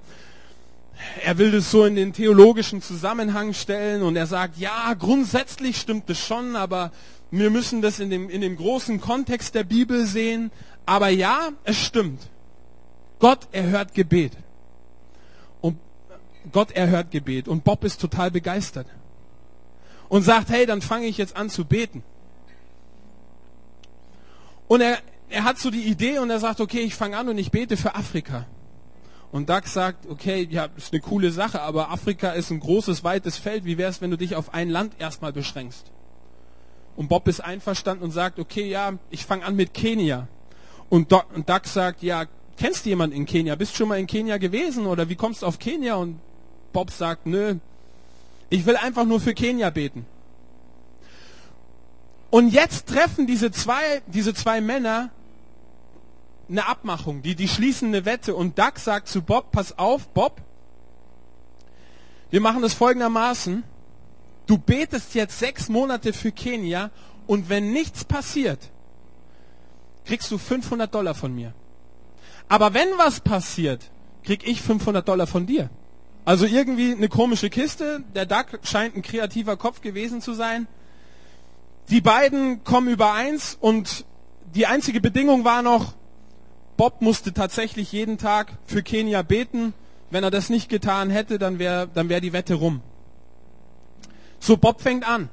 er 1.23 1.38
will 1.38 1.51
das 1.51 1.71
so 1.71 1.85
in 1.85 1.95
den 1.95 2.12
theologischen 2.12 2.81
Zusammenhang 2.81 3.53
stellen 3.53 4.03
und 4.03 4.17
er 4.17 4.27
sagt, 4.27 4.57
ja, 4.57 4.93
grundsätzlich 4.93 5.77
stimmt 5.77 6.09
es 6.09 6.19
schon, 6.19 6.57
aber 6.57 6.91
wir 7.31 7.49
müssen 7.49 7.81
das 7.81 8.01
in 8.01 8.09
dem, 8.09 8.29
in 8.29 8.41
dem 8.41 8.57
großen 8.57 8.99
Kontext 8.99 9.55
der 9.55 9.63
Bibel 9.63 10.05
sehen. 10.05 10.51
Aber 10.85 11.07
ja, 11.07 11.51
es 11.63 11.77
stimmt. 11.77 12.23
Gott 13.19 13.47
erhört 13.53 13.93
Gebet. 13.93 14.33
Gott 16.51 16.71
erhört 16.71 17.12
Gebet 17.12 17.47
und 17.47 17.63
Bob 17.63 17.83
ist 17.83 18.01
total 18.01 18.31
begeistert 18.31 18.88
und 20.09 20.23
sagt, 20.23 20.49
hey, 20.49 20.65
dann 20.65 20.81
fange 20.81 21.07
ich 21.07 21.17
jetzt 21.17 21.35
an 21.35 21.49
zu 21.49 21.65
beten. 21.65 22.03
Und 24.67 24.81
er, 24.81 24.99
er 25.29 25.43
hat 25.43 25.57
so 25.57 25.71
die 25.71 25.83
Idee 25.83 26.19
und 26.19 26.29
er 26.29 26.39
sagt, 26.39 26.62
okay, 26.62 26.81
ich 26.81 26.95
fange 26.95 27.17
an 27.17 27.29
und 27.29 27.38
ich 27.38 27.51
bete 27.51 27.77
für 27.77 27.95
Afrika. 27.95 28.45
Und 29.31 29.49
Doug 29.49 29.65
sagt, 29.65 30.07
okay, 30.09 30.47
ja, 30.49 30.69
ist 30.75 30.91
eine 30.91 31.01
coole 31.01 31.31
Sache, 31.31 31.62
aber 31.62 31.91
Afrika 31.91 32.31
ist 32.31 32.49
ein 32.49 32.59
großes, 32.59 33.03
weites 33.03 33.38
Feld. 33.38 33.63
Wie 33.63 33.77
wäre 33.77 33.91
es, 33.91 34.01
wenn 34.01 34.09
du 34.09 34.17
dich 34.17 34.35
auf 34.35 34.53
ein 34.53 34.69
Land 34.69 34.93
erstmal 34.97 35.31
beschränkst? 35.31 35.91
Und 36.95 37.09
Bob 37.09 37.27
ist 37.27 37.39
einverstanden 37.39 38.03
und 38.03 38.12
sagt, 38.12 38.39
okay, 38.39 38.67
ja, 38.67 38.93
ich 39.12 39.25
fange 39.25 39.45
an 39.45 39.55
mit 39.55 39.73
Kenia. 39.73 40.27
Und 40.89 41.12
Doug, 41.12 41.25
und 41.35 41.47
Doug 41.47 41.62
sagt, 41.65 42.01
ja, 42.01 42.25
kennst 42.57 42.85
du 42.85 42.89
jemanden 42.89 43.15
in 43.15 43.25
Kenia? 43.25 43.55
Bist 43.55 43.73
du 43.73 43.77
schon 43.77 43.89
mal 43.89 43.99
in 43.99 44.07
Kenia 44.07 44.38
gewesen 44.38 44.88
oder 44.88 45.07
wie 45.09 45.15
kommst 45.15 45.43
du 45.43 45.45
auf 45.45 45.59
Kenia? 45.59 45.95
Und 45.95 46.19
Bob 46.71 46.91
sagt, 46.91 47.25
nö, 47.25 47.55
ich 48.49 48.65
will 48.65 48.77
einfach 48.77 49.05
nur 49.05 49.19
für 49.19 49.34
Kenia 49.34 49.69
beten. 49.69 50.05
Und 52.29 52.49
jetzt 52.49 52.88
treffen 52.88 53.27
diese 53.27 53.51
zwei, 53.51 54.01
diese 54.08 54.34
zwei 54.34 54.62
Männer 54.62 55.10
eine 56.49 56.67
Abmachung, 56.67 57.21
die, 57.21 57.36
die 57.36 57.47
schließen 57.47 57.89
eine 57.89 58.05
Wette 58.05 58.36
und 58.36 58.58
Doug 58.58 58.73
sagt 58.77 59.08
zu 59.08 59.21
Bob, 59.21 59.51
pass 59.51 59.77
auf, 59.77 60.08
Bob, 60.10 60.41
wir 62.32 62.41
machen 62.41 62.62
das 62.62 62.73
folgendermaßen, 62.73 63.63
du 64.47 64.58
betest 64.58 65.15
jetzt 65.15 65.39
sechs 65.39 65.69
Monate 65.69 66.13
für 66.13 66.32
Kenia 66.32 66.89
und 67.27 67.49
wenn 67.49 67.71
nichts 67.71 68.03
passiert, 68.03 68.60
kriegst 70.05 70.32
du 70.32 70.38
500 70.38 70.93
Dollar 70.93 71.13
von 71.13 71.34
mir. 71.34 71.53
Aber 72.47 72.73
wenn 72.73 72.89
was 72.97 73.19
passiert, 73.19 73.91
krieg 74.23 74.47
ich 74.47 74.62
500 74.62 75.08
Dollar 75.08 75.27
von 75.27 75.45
dir. 75.45 75.69
Also 76.25 76.45
irgendwie 76.45 76.91
eine 76.91 77.10
komische 77.10 77.49
Kiste. 77.49 78.03
Der 78.15 78.25
Duck 78.25 78.60
scheint 78.63 78.95
ein 78.95 79.01
kreativer 79.01 79.58
Kopf 79.58 79.82
gewesen 79.82 80.21
zu 80.21 80.34
sein. 80.34 80.67
Die 81.89 82.01
beiden 82.01 82.63
kommen 82.63 82.88
übereins 82.88 83.58
und 83.60 84.05
die 84.53 84.67
einzige 84.67 85.01
Bedingung 85.01 85.43
war 85.43 85.62
noch, 85.62 85.93
Bob 86.77 87.01
musste 87.01 87.34
tatsächlich 87.34 87.91
jeden 87.91 88.17
Tag 88.17 88.58
für 88.65 88.84
Kenia 88.84 89.21
beten. 89.21 89.73
Wenn 90.12 90.23
er 90.23 90.32
das 90.32 90.49
nicht 90.49 90.69
getan 90.69 91.10
hätte, 91.10 91.39
dann 91.39 91.60
wäre 91.60 91.88
dann 91.93 92.10
wär 92.10 92.21
die 92.21 92.34
Wette 92.34 92.55
rum. 92.55 92.82
So, 94.39 94.55
Bob 94.58 94.82
fängt 94.82 95.08
an. 95.08 95.29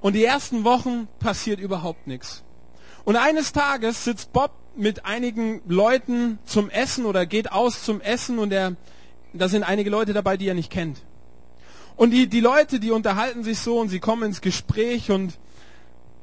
Und 0.00 0.14
die 0.14 0.24
ersten 0.24 0.64
Wochen 0.64 1.08
passiert 1.20 1.60
überhaupt 1.60 2.06
nichts. 2.06 2.42
Und 3.04 3.16
eines 3.16 3.52
Tages 3.52 4.04
sitzt 4.04 4.32
Bob 4.32 4.50
mit 4.76 5.04
einigen 5.06 5.62
Leuten 5.66 6.38
zum 6.44 6.70
Essen 6.70 7.06
oder 7.06 7.24
geht 7.26 7.52
aus 7.52 7.84
zum 7.84 8.00
Essen 8.00 8.38
und 8.38 8.52
er 8.52 8.76
da 9.32 9.48
sind 9.48 9.62
einige 9.62 9.90
Leute 9.90 10.12
dabei, 10.12 10.36
die 10.36 10.48
er 10.48 10.54
nicht 10.54 10.70
kennt. 10.70 10.98
Und 11.96 12.10
die, 12.10 12.26
die 12.26 12.40
Leute, 12.40 12.80
die 12.80 12.90
unterhalten 12.90 13.44
sich 13.44 13.58
so 13.58 13.78
und 13.78 13.88
sie 13.88 14.00
kommen 14.00 14.24
ins 14.24 14.40
Gespräch 14.40 15.10
und 15.10 15.38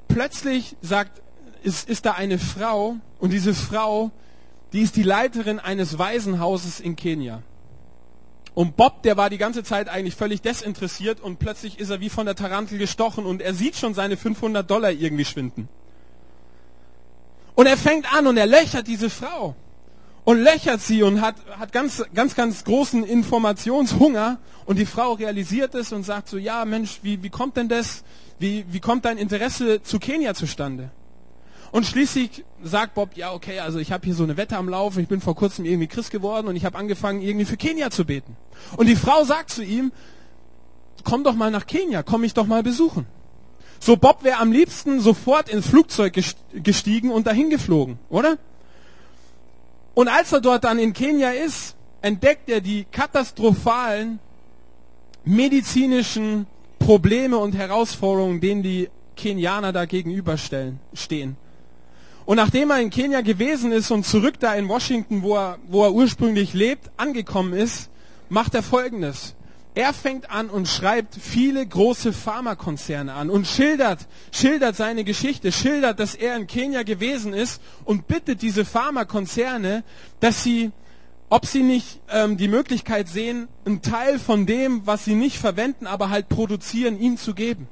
plötzlich 0.07 0.75
sagt, 0.81 1.21
ist, 1.63 1.89
ist 1.89 2.05
da 2.05 2.13
eine 2.13 2.39
Frau 2.39 2.97
und 3.19 3.31
diese 3.31 3.53
Frau, 3.53 4.11
die 4.73 4.81
ist 4.81 4.95
die 4.95 5.03
Leiterin 5.03 5.59
eines 5.59 5.97
Waisenhauses 5.97 6.79
in 6.79 6.95
Kenia. 6.95 7.43
Und 8.55 8.75
Bob, 8.75 9.03
der 9.03 9.15
war 9.15 9.29
die 9.29 9.37
ganze 9.37 9.63
Zeit 9.63 9.89
eigentlich 9.89 10.15
völlig 10.15 10.41
desinteressiert 10.41 11.21
und 11.21 11.39
plötzlich 11.39 11.79
ist 11.79 11.91
er 11.91 11.99
wie 12.01 12.09
von 12.09 12.25
der 12.25 12.35
Tarantel 12.35 12.77
gestochen 12.77 13.25
und 13.25 13.41
er 13.41 13.53
sieht 13.53 13.75
schon 13.75 13.93
seine 13.93 14.17
500 14.17 14.69
Dollar 14.69 14.91
irgendwie 14.91 15.25
schwinden. 15.25 15.69
Und 17.55 17.67
er 17.67 17.77
fängt 17.77 18.11
an 18.13 18.27
und 18.27 18.37
er 18.37 18.47
löchert 18.47 18.87
diese 18.87 19.09
Frau 19.09 19.55
und 20.29 20.43
löchert 20.43 20.79
sie 20.79 21.01
und 21.01 21.21
hat, 21.21 21.37
hat 21.57 21.71
ganz, 21.71 22.03
ganz, 22.13 22.35
ganz 22.35 22.63
großen 22.63 23.03
Informationshunger. 23.03 24.37
Und 24.67 24.77
die 24.77 24.85
Frau 24.85 25.13
realisiert 25.13 25.73
es 25.73 25.91
und 25.91 26.03
sagt 26.03 26.29
so, 26.29 26.37
ja 26.37 26.65
Mensch, 26.65 26.99
wie, 27.01 27.23
wie 27.23 27.31
kommt 27.31 27.57
denn 27.57 27.67
das? 27.67 28.03
Wie, 28.37 28.63
wie 28.69 28.79
kommt 28.79 29.05
dein 29.05 29.17
Interesse 29.17 29.81
zu 29.81 29.97
Kenia 29.97 30.35
zustande? 30.35 30.91
Und 31.71 31.87
schließlich 31.87 32.45
sagt 32.61 32.93
Bob, 32.93 33.17
ja 33.17 33.33
okay, 33.33 33.57
also 33.57 33.79
ich 33.79 33.91
habe 33.91 34.05
hier 34.05 34.13
so 34.13 34.21
eine 34.21 34.37
Wette 34.37 34.55
am 34.55 34.69
Laufen, 34.69 35.01
ich 35.01 35.07
bin 35.07 35.19
vor 35.19 35.35
kurzem 35.35 35.65
irgendwie 35.65 35.87
Christ 35.87 36.11
geworden 36.11 36.47
und 36.47 36.55
ich 36.55 36.63
habe 36.63 36.77
angefangen 36.77 37.23
irgendwie 37.23 37.45
für 37.45 37.57
Kenia 37.57 37.89
zu 37.89 38.05
beten. 38.05 38.37
Und 38.77 38.85
die 38.85 38.95
Frau 38.95 39.23
sagt 39.23 39.49
zu 39.49 39.63
ihm, 39.63 39.91
komm 41.03 41.23
doch 41.23 41.33
mal 41.33 41.49
nach 41.49 41.65
Kenia, 41.65 42.03
komm 42.03 42.21
mich 42.21 42.35
doch 42.35 42.45
mal 42.45 42.61
besuchen. 42.61 43.07
So 43.79 43.97
Bob 43.97 44.23
wäre 44.23 44.37
am 44.37 44.51
liebsten 44.51 44.99
sofort 44.99 45.49
ins 45.49 45.65
Flugzeug 45.65 46.13
gestiegen 46.53 47.09
und 47.09 47.25
dahin 47.25 47.49
geflogen, 47.49 47.97
oder? 48.09 48.37
Und 49.99 50.07
als 50.07 50.31
er 50.31 50.39
dort 50.39 50.63
dann 50.63 50.79
in 50.79 50.93
Kenia 50.93 51.31
ist, 51.31 51.75
entdeckt 52.01 52.49
er 52.49 52.61
die 52.61 52.85
katastrophalen 52.89 54.19
medizinischen 55.25 56.47
Probleme 56.79 57.35
und 57.35 57.53
Herausforderungen, 57.53 58.39
denen 58.39 58.63
die 58.63 58.87
Kenianer 59.17 59.73
da 59.73 59.83
gegenüberstehen, 59.83 60.79
stehen. 60.93 61.35
Und 62.23 62.37
nachdem 62.37 62.69
er 62.69 62.79
in 62.79 62.91
Kenia 62.91 63.19
gewesen 63.19 63.73
ist 63.73 63.91
und 63.91 64.05
zurück 64.05 64.35
da 64.39 64.55
in 64.55 64.69
Washington, 64.69 65.21
wo 65.21 65.35
er, 65.35 65.57
wo 65.67 65.83
er 65.83 65.91
ursprünglich 65.91 66.53
lebt, 66.53 66.89
angekommen 66.95 67.51
ist, 67.51 67.89
macht 68.29 68.55
er 68.55 68.63
Folgendes. 68.63 69.35
Er 69.79 69.93
fängt 69.93 70.29
an 70.29 70.49
und 70.49 70.67
schreibt 70.67 71.15
viele 71.15 71.65
große 71.65 72.11
Pharmakonzerne 72.11 73.13
an 73.13 73.29
und 73.29 73.47
schildert, 73.47 74.07
schildert 74.29 74.75
seine 74.75 75.05
Geschichte, 75.05 75.53
schildert, 75.53 76.01
dass 76.01 76.15
er 76.15 76.35
in 76.35 76.47
Kenia 76.47 76.83
gewesen 76.83 77.31
ist 77.31 77.61
und 77.85 78.05
bittet 78.05 78.41
diese 78.41 78.65
Pharmakonzerne, 78.65 79.85
dass 80.19 80.43
sie, 80.43 80.71
ob 81.29 81.45
sie 81.45 81.63
nicht 81.63 82.01
ähm, 82.09 82.35
die 82.35 82.49
Möglichkeit 82.49 83.07
sehen, 83.07 83.47
einen 83.63 83.81
Teil 83.81 84.19
von 84.19 84.45
dem, 84.45 84.85
was 84.85 85.05
sie 85.05 85.15
nicht 85.15 85.37
verwenden, 85.37 85.87
aber 85.87 86.09
halt 86.09 86.27
produzieren, 86.27 86.99
ihm 86.99 87.15
zu 87.15 87.33
geben. 87.33 87.69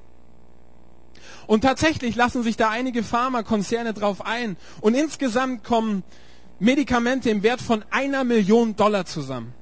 Und 1.45 1.59
tatsächlich 1.59 2.15
lassen 2.15 2.41
sich 2.41 2.55
da 2.55 2.69
einige 2.69 3.03
Pharmakonzerne 3.03 3.93
drauf 3.93 4.25
ein. 4.25 4.55
Und 4.79 4.93
insgesamt 4.93 5.65
kommen 5.65 6.03
Medikamente 6.57 7.29
im 7.29 7.43
Wert 7.43 7.59
von 7.59 7.83
einer 7.91 8.23
Million 8.23 8.77
Dollar 8.77 9.03
zusammen. 9.03 9.56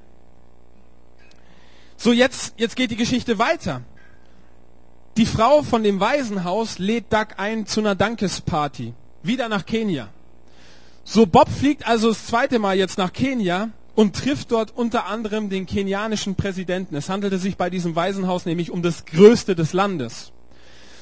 So, 1.96 2.12
jetzt, 2.12 2.54
jetzt 2.58 2.76
geht 2.76 2.90
die 2.90 2.96
Geschichte 2.96 3.38
weiter. 3.38 3.82
Die 5.16 5.26
Frau 5.26 5.62
von 5.62 5.82
dem 5.82 5.98
Waisenhaus 5.98 6.78
lädt 6.78 7.12
Doug 7.12 7.28
ein 7.38 7.66
zu 7.66 7.80
einer 7.80 7.94
Dankesparty. 7.94 8.92
Wieder 9.22 9.48
nach 9.48 9.64
Kenia. 9.64 10.08
So, 11.04 11.24
Bob 11.24 11.48
fliegt 11.48 11.86
also 11.86 12.08
das 12.08 12.26
zweite 12.26 12.58
Mal 12.58 12.76
jetzt 12.76 12.98
nach 12.98 13.12
Kenia 13.12 13.70
und 13.94 14.14
trifft 14.14 14.52
dort 14.52 14.76
unter 14.76 15.06
anderem 15.06 15.48
den 15.48 15.64
kenianischen 15.64 16.34
Präsidenten. 16.34 16.94
Es 16.96 17.08
handelte 17.08 17.38
sich 17.38 17.56
bei 17.56 17.70
diesem 17.70 17.96
Waisenhaus 17.96 18.44
nämlich 18.44 18.70
um 18.70 18.82
das 18.82 19.06
größte 19.06 19.54
des 19.54 19.72
Landes. 19.72 20.32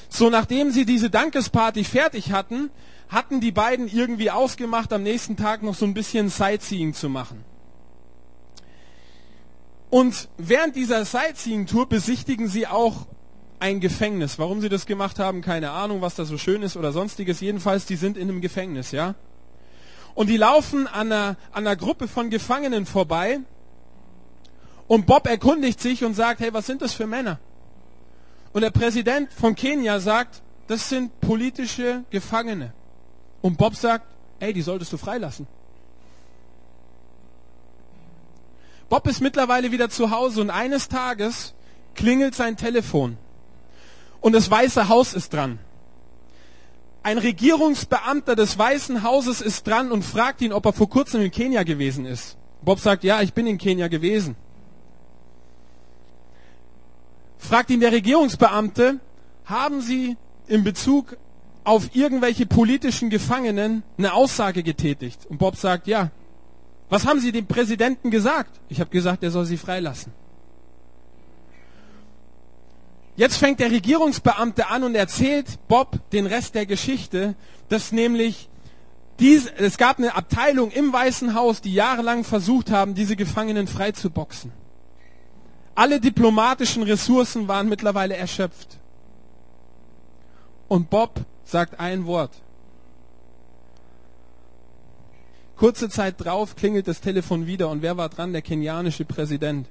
So, 0.08 0.30
nachdem 0.30 0.70
sie 0.70 0.84
diese 0.84 1.10
Dankesparty 1.10 1.82
fertig 1.82 2.30
hatten, 2.30 2.70
hatten 3.08 3.40
die 3.40 3.50
beiden 3.50 3.88
irgendwie 3.88 4.30
ausgemacht, 4.30 4.92
am 4.92 5.02
nächsten 5.02 5.36
Tag 5.36 5.64
noch 5.64 5.74
so 5.74 5.86
ein 5.86 5.94
bisschen 5.94 6.28
Sightseeing 6.28 6.94
zu 6.94 7.08
machen. 7.08 7.44
Und 9.94 10.28
während 10.38 10.74
dieser 10.74 11.04
Sightseeing-Tour 11.04 11.88
besichtigen 11.88 12.48
sie 12.48 12.66
auch 12.66 13.06
ein 13.60 13.78
Gefängnis. 13.78 14.40
Warum 14.40 14.60
sie 14.60 14.68
das 14.68 14.86
gemacht 14.86 15.20
haben, 15.20 15.40
keine 15.40 15.70
Ahnung, 15.70 16.00
was 16.00 16.16
da 16.16 16.24
so 16.24 16.36
schön 16.36 16.62
ist 16.64 16.76
oder 16.76 16.90
sonstiges. 16.90 17.40
Jedenfalls, 17.40 17.86
die 17.86 17.94
sind 17.94 18.16
in 18.16 18.28
einem 18.28 18.40
Gefängnis, 18.40 18.90
ja. 18.90 19.14
Und 20.16 20.30
die 20.30 20.36
laufen 20.36 20.88
an 20.88 21.12
einer, 21.12 21.36
an 21.52 21.64
einer 21.64 21.76
Gruppe 21.76 22.08
von 22.08 22.28
Gefangenen 22.28 22.86
vorbei. 22.86 23.38
Und 24.88 25.06
Bob 25.06 25.28
erkundigt 25.28 25.80
sich 25.80 26.02
und 26.02 26.14
sagt, 26.14 26.40
hey, 26.40 26.52
was 26.52 26.66
sind 26.66 26.82
das 26.82 26.92
für 26.92 27.06
Männer? 27.06 27.38
Und 28.52 28.62
der 28.62 28.70
Präsident 28.70 29.32
von 29.32 29.54
Kenia 29.54 30.00
sagt, 30.00 30.42
das 30.66 30.88
sind 30.88 31.20
politische 31.20 32.02
Gefangene. 32.10 32.72
Und 33.42 33.58
Bob 33.58 33.76
sagt, 33.76 34.06
ey, 34.40 34.52
die 34.52 34.62
solltest 34.62 34.92
du 34.92 34.96
freilassen. 34.96 35.46
Bob 38.88 39.06
ist 39.06 39.20
mittlerweile 39.20 39.72
wieder 39.72 39.90
zu 39.90 40.10
Hause 40.10 40.40
und 40.40 40.50
eines 40.50 40.88
Tages 40.88 41.54
klingelt 41.94 42.34
sein 42.34 42.56
Telefon. 42.56 43.16
Und 44.20 44.32
das 44.32 44.50
Weiße 44.50 44.88
Haus 44.88 45.14
ist 45.14 45.32
dran. 45.32 45.58
Ein 47.02 47.18
Regierungsbeamter 47.18 48.34
des 48.34 48.58
Weißen 48.58 49.02
Hauses 49.02 49.40
ist 49.40 49.66
dran 49.66 49.92
und 49.92 50.04
fragt 50.04 50.40
ihn, 50.40 50.52
ob 50.52 50.64
er 50.64 50.72
vor 50.72 50.88
kurzem 50.88 51.20
in 51.20 51.30
Kenia 51.30 51.62
gewesen 51.62 52.06
ist. 52.06 52.38
Bob 52.62 52.80
sagt, 52.80 53.04
ja, 53.04 53.20
ich 53.20 53.34
bin 53.34 53.46
in 53.46 53.58
Kenia 53.58 53.88
gewesen 53.88 54.36
fragt 57.44 57.70
ihn 57.70 57.80
der 57.80 57.92
Regierungsbeamte, 57.92 59.00
haben 59.44 59.80
Sie 59.82 60.16
in 60.48 60.64
Bezug 60.64 61.16
auf 61.62 61.94
irgendwelche 61.94 62.46
politischen 62.46 63.10
Gefangenen 63.10 63.82
eine 63.98 64.14
Aussage 64.14 64.62
getätigt? 64.62 65.26
Und 65.26 65.38
Bob 65.38 65.56
sagt, 65.56 65.86
ja. 65.86 66.10
Was 66.88 67.06
haben 67.06 67.20
Sie 67.20 67.32
dem 67.32 67.46
Präsidenten 67.46 68.10
gesagt? 68.10 68.60
Ich 68.68 68.80
habe 68.80 68.90
gesagt, 68.90 69.22
er 69.22 69.30
soll 69.30 69.46
sie 69.46 69.56
freilassen. 69.56 70.12
Jetzt 73.16 73.36
fängt 73.36 73.60
der 73.60 73.70
Regierungsbeamte 73.70 74.68
an 74.68 74.82
und 74.82 74.94
erzählt 74.94 75.46
Bob 75.68 75.98
den 76.10 76.26
Rest 76.26 76.54
der 76.54 76.66
Geschichte, 76.66 77.36
dass 77.68 77.92
nämlich 77.92 78.48
dies, 79.20 79.46
es 79.46 79.78
gab 79.78 79.98
eine 79.98 80.16
Abteilung 80.16 80.72
im 80.72 80.92
Weißen 80.92 81.34
Haus, 81.34 81.60
die 81.60 81.72
jahrelang 81.72 82.24
versucht 82.24 82.72
haben, 82.72 82.94
diese 82.94 83.14
Gefangenen 83.14 83.68
freizuboxen. 83.68 84.52
Alle 85.76 86.00
diplomatischen 86.00 86.82
Ressourcen 86.82 87.46
waren 87.46 87.68
mittlerweile 87.68 88.16
erschöpft. 88.16 88.78
Und 90.66 90.90
Bob 90.90 91.20
sagt 91.44 91.78
ein 91.78 92.06
Wort. 92.06 92.32
Kurze 95.56 95.88
Zeit 95.88 96.16
drauf 96.18 96.56
klingelt 96.56 96.88
das 96.88 97.00
Telefon 97.00 97.46
wieder 97.46 97.68
und 97.68 97.82
wer 97.82 97.96
war 97.96 98.08
dran? 98.08 98.32
Der 98.32 98.42
kenianische 98.42 99.04
Präsident. 99.04 99.68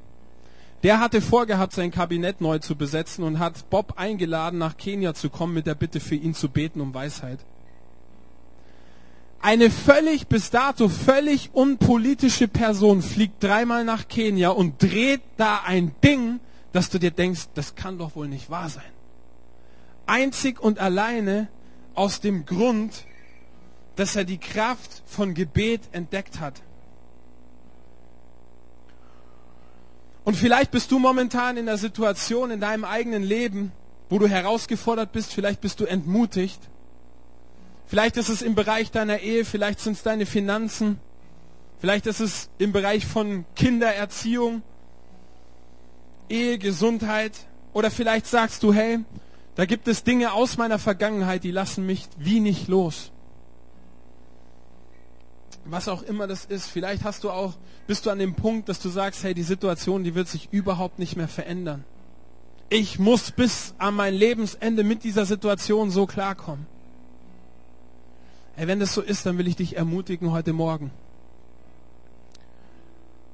Der 0.83 0.99
hatte 0.99 1.21
vorgehabt, 1.21 1.73
sein 1.73 1.91
Kabinett 1.91 2.41
neu 2.41 2.59
zu 2.59 2.75
besetzen 2.75 3.23
und 3.23 3.39
hat 3.39 3.69
Bob 3.69 3.93
eingeladen, 3.97 4.59
nach 4.59 4.77
Kenia 4.77 5.13
zu 5.13 5.29
kommen 5.29 5.53
mit 5.53 5.65
der 5.65 5.75
Bitte 5.75 5.99
für 5.99 6.15
ihn 6.15 6.33
zu 6.33 6.49
beten 6.49 6.81
um 6.81 6.93
Weisheit 6.93 7.39
eine 9.43 9.69
völlig 9.69 10.27
bis 10.27 10.51
dato 10.51 10.87
völlig 10.87 11.49
unpolitische 11.53 12.47
Person 12.47 13.01
fliegt 13.01 13.43
dreimal 13.43 13.83
nach 13.83 14.07
Kenia 14.07 14.49
und 14.49 14.81
dreht 14.81 15.21
da 15.35 15.63
ein 15.65 15.93
Ding, 16.01 16.39
dass 16.71 16.89
du 16.89 16.97
dir 16.97 17.11
denkst, 17.11 17.49
das 17.53 17.75
kann 17.75 17.97
doch 17.97 18.15
wohl 18.15 18.29
nicht 18.29 18.49
wahr 18.49 18.69
sein. 18.69 18.85
Einzig 20.05 20.61
und 20.61 20.79
alleine 20.79 21.49
aus 21.93 22.21
dem 22.21 22.45
Grund, 22.45 23.03
dass 23.95 24.15
er 24.15 24.23
die 24.23 24.37
Kraft 24.37 25.03
von 25.05 25.33
Gebet 25.33 25.81
entdeckt 25.91 26.39
hat. 26.39 26.61
Und 30.23 30.35
vielleicht 30.35 30.71
bist 30.71 30.91
du 30.91 30.99
momentan 30.99 31.57
in 31.57 31.65
der 31.65 31.77
Situation 31.77 32.49
in 32.51 32.61
deinem 32.61 32.85
eigenen 32.85 33.23
Leben, 33.23 33.71
wo 34.09 34.19
du 34.19 34.27
herausgefordert 34.27 35.11
bist, 35.11 35.33
vielleicht 35.33 35.61
bist 35.61 35.79
du 35.79 35.85
entmutigt 35.85 36.59
Vielleicht 37.93 38.17
ist 38.17 38.29
es 38.29 38.41
im 38.41 38.55
Bereich 38.55 38.89
deiner 38.89 39.19
Ehe, 39.19 39.45
vielleicht 39.45 39.79
sind 39.79 39.93
es 39.93 40.01
deine 40.01 40.25
Finanzen, 40.25 40.99
vielleicht 41.77 42.07
ist 42.07 42.21
es 42.21 42.49
im 42.57 42.71
Bereich 42.71 43.05
von 43.05 43.45
Kindererziehung, 43.55 44.63
Ehe, 46.27 46.57
Gesundheit 46.57 47.33
oder 47.71 47.91
vielleicht 47.91 48.25
sagst 48.25 48.63
du, 48.63 48.73
hey, 48.73 48.99
da 49.53 49.65
gibt 49.65 49.87
es 49.87 50.03
Dinge 50.03 50.33
aus 50.33 50.57
meiner 50.57 50.79
Vergangenheit, 50.79 51.43
die 51.43 51.51
lassen 51.51 51.85
mich 51.85 52.07
wie 52.17 52.39
nicht 52.39 52.67
los. 52.67 53.11
Was 55.65 55.87
auch 55.87 56.03
immer 56.03 56.27
das 56.27 56.45
ist, 56.45 56.67
vielleicht 56.67 57.03
hast 57.03 57.23
du 57.23 57.31
auch, 57.31 57.53
bist 57.87 58.05
du 58.05 58.09
an 58.09 58.19
dem 58.19 58.35
Punkt, 58.35 58.67
dass 58.67 58.79
du 58.79 58.89
sagst, 58.89 59.23
hey, 59.23 59.33
die 59.33 59.43
Situation, 59.43 60.03
die 60.03 60.13
wird 60.13 60.27
sich 60.27 60.49
überhaupt 60.51 60.99
nicht 60.99 61.15
mehr 61.15 61.29
verändern. 61.29 61.85
Ich 62.69 62.99
muss 62.99 63.31
bis 63.31 63.73
an 63.77 63.95
mein 63.95 64.13
Lebensende 64.13 64.83
mit 64.83 65.03
dieser 65.03 65.25
Situation 65.25 65.89
so 65.89 66.05
klarkommen. 66.05 66.65
Hey, 68.55 68.67
wenn 68.67 68.79
das 68.79 68.93
so 68.93 69.01
ist, 69.01 69.25
dann 69.25 69.37
will 69.37 69.47
ich 69.47 69.55
dich 69.55 69.77
ermutigen 69.77 70.31
heute 70.31 70.53
Morgen, 70.53 70.91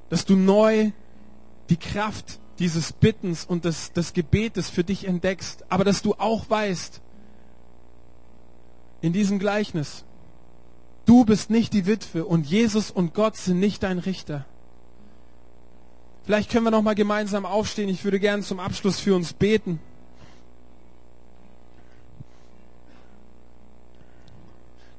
dass 0.08 0.24
du 0.24 0.36
neu 0.36 0.92
die 1.68 1.76
Kraft 1.76 2.38
dieses 2.58 2.92
Bittens 2.92 3.44
und 3.44 3.64
des, 3.64 3.92
des 3.92 4.12
Gebetes 4.12 4.70
für 4.70 4.84
dich 4.84 5.06
entdeckst, 5.06 5.64
aber 5.68 5.84
dass 5.84 6.02
du 6.02 6.14
auch 6.14 6.48
weißt, 6.48 7.00
in 9.00 9.12
diesem 9.12 9.38
Gleichnis, 9.38 10.04
du 11.10 11.24
bist 11.24 11.50
nicht 11.50 11.72
die 11.72 11.86
Witwe 11.86 12.24
und 12.24 12.46
Jesus 12.46 12.92
und 12.92 13.14
Gott 13.14 13.36
sind 13.36 13.58
nicht 13.58 13.82
dein 13.82 13.98
Richter. 13.98 14.46
Vielleicht 16.22 16.52
können 16.52 16.64
wir 16.64 16.70
noch 16.70 16.82
mal 16.82 16.94
gemeinsam 16.94 17.44
aufstehen. 17.44 17.88
Ich 17.88 18.04
würde 18.04 18.20
gerne 18.20 18.44
zum 18.44 18.60
Abschluss 18.60 19.00
für 19.00 19.16
uns 19.16 19.32
beten. 19.32 19.80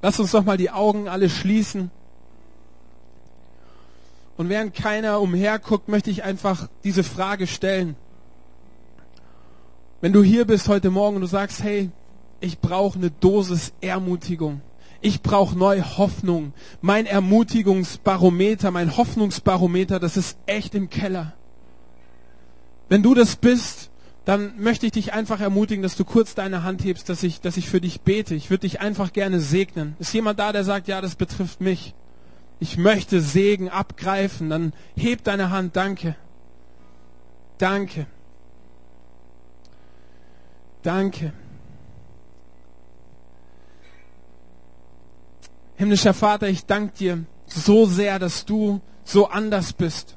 Lass 0.02 0.20
uns 0.20 0.32
doch 0.32 0.44
mal 0.44 0.58
die 0.58 0.70
Augen 0.70 1.08
alle 1.08 1.30
schließen. 1.30 1.92
Und 4.36 4.50
während 4.50 4.74
keiner 4.74 5.22
umherguckt, 5.22 5.88
möchte 5.88 6.10
ich 6.10 6.24
einfach 6.26 6.68
diese 6.84 7.06
Frage 7.06 7.48
stellen. 7.48 7.96
Wenn 10.02 10.12
du 10.12 10.22
hier 10.24 10.44
bist 10.44 10.68
heute 10.68 10.90
Morgen 10.90 11.16
und 11.16 11.22
du 11.22 11.28
sagst, 11.28 11.64
hey, 11.64 11.90
ich 12.42 12.60
brauche 12.60 13.00
eine 13.00 13.12
Dosis 13.12 13.72
Ermutigung. 13.80 14.60
Ich 15.02 15.22
brauche 15.22 15.58
neue 15.58 15.98
Hoffnung. 15.98 16.54
Mein 16.80 17.08
Ermutigungsbarometer, 17.08 18.70
mein 18.70 18.96
Hoffnungsbarometer, 18.96 20.00
das 20.00 20.16
ist 20.16 20.38
echt 20.46 20.76
im 20.76 20.90
Keller. 20.90 21.34
Wenn 22.88 23.02
du 23.02 23.16
das 23.16 23.36
bist, 23.36 23.90
dann 24.26 24.54
möchte 24.58 24.86
ich 24.86 24.92
dich 24.92 25.14
einfach 25.14 25.42
ermutigen, 25.42 25.82
dass 25.82 25.96
du 25.96 26.06
kurz 26.06 26.36
deine 26.36 26.64
Hand 26.64 26.84
hebst, 26.84 27.10
dass 27.10 27.24
ich, 27.24 27.42
dass 27.42 27.58
ich 27.58 27.68
für 27.68 27.82
dich 27.82 28.02
bete. 28.02 28.36
Ich 28.36 28.52
würde 28.52 28.62
dich 28.62 28.80
einfach 28.80 29.14
gerne 29.14 29.40
segnen. 29.40 29.96
Ist 29.98 30.14
jemand 30.14 30.40
da, 30.40 30.52
der 30.52 30.64
sagt, 30.64 30.88
ja, 30.88 31.02
das 31.02 31.16
betrifft 31.16 31.62
mich? 31.62 31.96
Ich 32.60 32.78
möchte 32.78 33.22
Segen 33.22 33.70
abgreifen. 33.70 34.52
Dann 34.52 34.74
heb 34.96 35.24
deine 35.24 35.50
Hand. 35.50 35.76
Danke. 35.76 36.16
Danke. 37.58 38.06
Danke. 40.84 41.34
Himmlischer 45.82 46.14
Vater, 46.14 46.48
ich 46.48 46.68
danke 46.68 46.96
dir 46.96 47.26
so 47.48 47.88
sehr, 47.88 48.20
dass 48.20 48.46
du 48.46 48.82
so 49.04 49.30
anders 49.30 49.74
bist. 49.74 50.16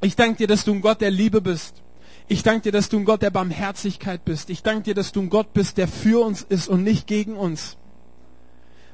Ich 0.00 0.16
danke 0.16 0.38
dir, 0.38 0.46
dass 0.48 0.64
du 0.64 0.72
ein 0.72 0.80
Gott 0.80 1.00
der 1.00 1.12
Liebe 1.12 1.40
bist. 1.40 1.80
Ich 2.26 2.42
danke 2.42 2.62
dir, 2.62 2.72
dass 2.72 2.88
du 2.88 2.98
ein 2.98 3.04
Gott 3.04 3.22
der 3.22 3.30
Barmherzigkeit 3.30 4.24
bist. 4.24 4.50
Ich 4.50 4.64
danke 4.64 4.82
dir, 4.82 4.94
dass 4.94 5.12
du 5.12 5.20
ein 5.20 5.30
Gott 5.30 5.52
bist, 5.52 5.78
der 5.78 5.86
für 5.86 6.24
uns 6.24 6.42
ist 6.42 6.66
und 6.66 6.82
nicht 6.82 7.06
gegen 7.06 7.36
uns. 7.36 7.76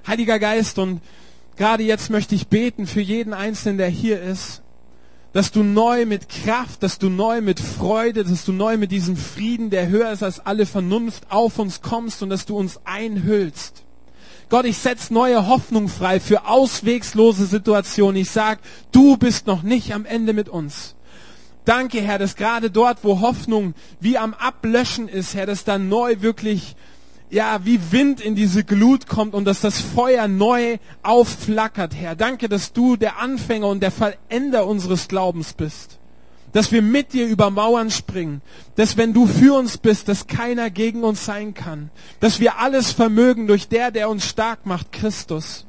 Heiliger 0.07 0.39
Geist, 0.39 0.79
und 0.79 1.01
gerade 1.57 1.83
jetzt 1.83 2.11
möchte 2.11 2.35
ich 2.35 2.49
beten 2.49 2.87
für 2.87 3.01
jeden 3.01 3.33
Einzelnen, 3.33 3.79
der 3.79 3.89
hier 3.89 4.21
ist, 4.21 4.61
dass 5.33 5.51
du 5.51 5.63
neu 5.63 6.05
mit 6.05 6.29
Kraft, 6.29 6.83
dass 6.83 6.99
du 6.99 7.09
neu 7.09 7.41
mit 7.41 7.59
Freude, 7.59 8.25
dass 8.25 8.45
du 8.45 8.53
neu 8.53 8.77
mit 8.77 8.93
diesem 8.93 9.17
Frieden, 9.17 9.71
der 9.71 9.89
höher 9.89 10.13
ist 10.13 10.23
als 10.23 10.41
alle 10.41 10.67
Vernunft, 10.67 11.25
auf 11.31 11.59
uns 11.59 11.81
kommst 11.81 12.23
und 12.23 12.29
dass 12.29 12.45
du 12.45 12.55
uns 12.55 12.81
einhüllst. 12.85 13.84
Gott, 14.49 14.67
ich 14.67 14.79
setze 14.79 15.13
neue 15.13 15.47
Hoffnung 15.47 15.89
frei 15.89 16.21
für 16.21 16.47
auswegslose 16.47 17.47
Situationen. 17.47 18.21
Ich 18.21 18.31
sag, 18.31 18.59
du 18.93 19.17
bist 19.17 19.47
noch 19.47 19.63
nicht 19.63 19.95
am 19.95 20.05
Ende 20.05 20.33
mit 20.33 20.49
uns. 20.49 20.95
Danke, 21.65 22.01
Herr, 22.03 22.19
dass 22.19 22.37
gerade 22.37 22.71
dort, 22.71 22.99
wo 23.03 23.21
Hoffnung 23.21 23.75
wie 24.01 24.19
am 24.19 24.35
Ablöschen 24.35 25.09
ist, 25.09 25.35
Herr, 25.35 25.47
dass 25.47 25.65
da 25.65 25.79
neu 25.79 26.17
wirklich 26.21 26.77
ja, 27.31 27.65
wie 27.65 27.81
Wind 27.91 28.21
in 28.21 28.35
diese 28.35 28.63
Glut 28.63 29.09
kommt 29.09 29.35
und 29.35 29.45
dass 29.45 29.61
das 29.61 29.81
Feuer 29.81 30.29
neu 30.29 30.77
aufflackert, 31.03 31.95
Herr. 31.95 32.15
Danke, 32.15 32.49
dass 32.49 32.73
du 32.73 32.97
der 32.97 33.19
Anfänger 33.19 33.67
und 33.69 33.83
der 33.83 33.91
Vollender 33.91 34.67
unseres 34.67 35.09
Glaubens 35.09 35.53
bist. 35.55 35.99
Dass 36.55 36.71
wir 36.71 36.83
mit 36.83 37.13
dir 37.13 37.27
über 37.27 37.51
Mauern 37.51 37.91
springen. 37.91 38.41
Dass 38.77 38.97
wenn 38.97 39.13
du 39.13 39.27
für 39.27 39.59
uns 39.59 39.77
bist, 39.77 40.09
dass 40.09 40.29
keiner 40.29 40.71
gegen 40.71 41.03
uns 41.03 41.27
sein 41.27 41.53
kann. 41.53 41.91
Dass 42.21 42.41
wir 42.41 42.59
alles 42.59 42.93
vermögen 42.93 43.49
durch 43.49 43.69
der, 43.69 43.91
der 43.91 44.09
uns 44.09 44.25
stark 44.25 44.65
macht, 44.65 44.93
Christus. 44.93 45.67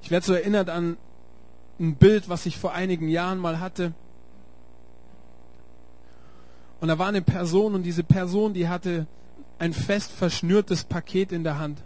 Ich 0.00 0.12
werde 0.12 0.24
so 0.24 0.34
erinnert 0.34 0.70
an 0.70 0.96
ein 1.78 1.96
Bild, 1.96 2.28
was 2.28 2.46
ich 2.46 2.56
vor 2.56 2.72
einigen 2.72 3.08
Jahren 3.08 3.38
mal 3.38 3.60
hatte. 3.60 3.92
Und 6.80 6.88
da 6.88 6.98
war 6.98 7.08
eine 7.08 7.22
Person 7.22 7.74
und 7.74 7.82
diese 7.82 8.04
Person, 8.04 8.54
die 8.54 8.68
hatte 8.68 9.06
ein 9.58 9.72
fest 9.72 10.12
verschnürtes 10.12 10.84
Paket 10.84 11.32
in 11.32 11.44
der 11.44 11.58
Hand. 11.58 11.82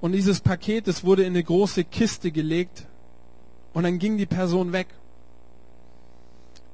Und 0.00 0.12
dieses 0.12 0.40
Paket, 0.40 0.86
das 0.86 1.04
wurde 1.04 1.22
in 1.22 1.32
eine 1.32 1.42
große 1.42 1.84
Kiste 1.84 2.30
gelegt 2.30 2.86
und 3.72 3.82
dann 3.82 3.98
ging 3.98 4.16
die 4.16 4.26
Person 4.26 4.72
weg. 4.72 4.88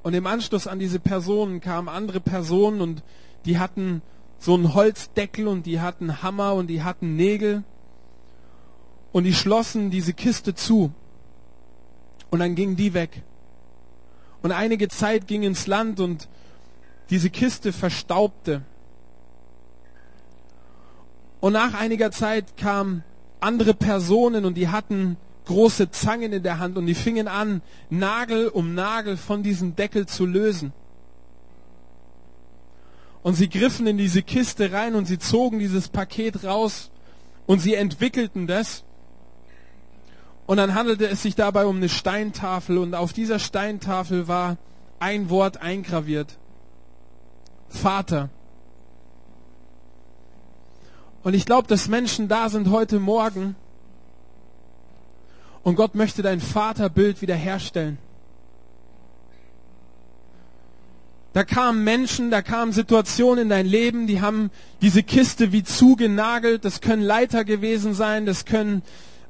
Und 0.03 0.13
im 0.13 0.27
Anschluss 0.27 0.67
an 0.67 0.77
diese 0.77 0.99
Personen 0.99 1.61
kamen 1.61 1.89
andere 1.89 2.19
Personen 2.19 2.81
und 2.81 3.01
die 3.45 3.57
hatten 3.57 4.03
so 4.37 4.53
einen 4.53 4.75
Holzdeckel 4.75 5.47
und 5.47 5.65
die 5.65 5.79
hatten 5.79 6.21
Hammer 6.21 6.53
und 6.53 6.67
die 6.67 6.83
hatten 6.83 7.15
Nägel 7.15 7.63
und 9.11 9.23
die 9.23 9.33
schlossen 9.33 9.89
diese 9.89 10.13
Kiste 10.13 10.53
zu. 10.53 10.91
Und 12.35 12.39
dann 12.39 12.55
gingen 12.55 12.75
die 12.75 12.93
weg. 12.93 13.23
Und 14.41 14.51
einige 14.51 14.89
Zeit 14.89 15.25
ging 15.25 15.43
ins 15.43 15.67
Land 15.67 16.01
und 16.01 16.27
diese 17.09 17.29
Kiste 17.29 17.71
verstaubte. 17.71 18.61
Und 21.39 21.53
nach 21.53 21.73
einiger 21.75 22.11
Zeit 22.11 22.57
kamen 22.57 23.05
andere 23.39 23.73
Personen 23.73 24.43
und 24.43 24.55
die 24.55 24.67
hatten 24.67 25.15
große 25.45 25.91
Zangen 25.91 26.33
in 26.33 26.43
der 26.43 26.59
Hand 26.59 26.77
und 26.77 26.87
die 26.87 26.93
fingen 26.93 27.29
an, 27.29 27.61
Nagel 27.89 28.49
um 28.49 28.75
Nagel 28.75 29.15
von 29.15 29.41
diesem 29.41 29.77
Deckel 29.77 30.05
zu 30.05 30.25
lösen. 30.25 30.73
Und 33.23 33.35
sie 33.35 33.47
griffen 33.47 33.87
in 33.87 33.97
diese 33.97 34.23
Kiste 34.23 34.73
rein 34.73 34.95
und 34.95 35.05
sie 35.05 35.19
zogen 35.19 35.59
dieses 35.59 35.87
Paket 35.87 36.43
raus 36.43 36.91
und 37.45 37.59
sie 37.59 37.75
entwickelten 37.75 38.45
das 38.45 38.83
und 40.45 40.57
dann 40.57 40.75
handelte 40.75 41.07
es 41.07 41.21
sich 41.21 41.35
dabei 41.35 41.65
um 41.65 41.77
eine 41.77 41.89
Steintafel 41.89 42.77
und 42.77 42.93
auf 42.93 43.13
dieser 43.13 43.39
Steintafel 43.39 44.27
war 44.27 44.57
ein 44.99 45.29
Wort 45.29 45.61
eingraviert. 45.61 46.37
Vater. 47.69 48.29
Und 51.23 51.33
ich 51.33 51.45
glaube, 51.45 51.67
dass 51.67 51.87
Menschen 51.87 52.27
da 52.27 52.49
sind 52.49 52.69
heute 52.69 52.99
Morgen 52.99 53.55
und 55.63 55.75
Gott 55.75 55.95
möchte 55.95 56.21
dein 56.21 56.39
Vaterbild 56.39 57.23
wiederherstellen. 57.23 57.97
Da 61.33 61.43
kamen 61.43 61.83
Menschen, 61.83 62.31
da 62.31 62.41
kamen 62.41 62.71
Situationen 62.71 63.45
in 63.45 63.49
dein 63.49 63.65
Leben, 63.65 64.07
die 64.07 64.21
haben 64.21 64.51
diese 64.81 65.03
Kiste 65.03 65.51
wie 65.51 65.63
zugenagelt. 65.63 66.63
Das 66.63 66.79
können 66.79 67.01
Leiter 67.01 67.43
gewesen 67.43 67.93
sein, 67.93 68.25
das 68.25 68.45
können 68.45 68.83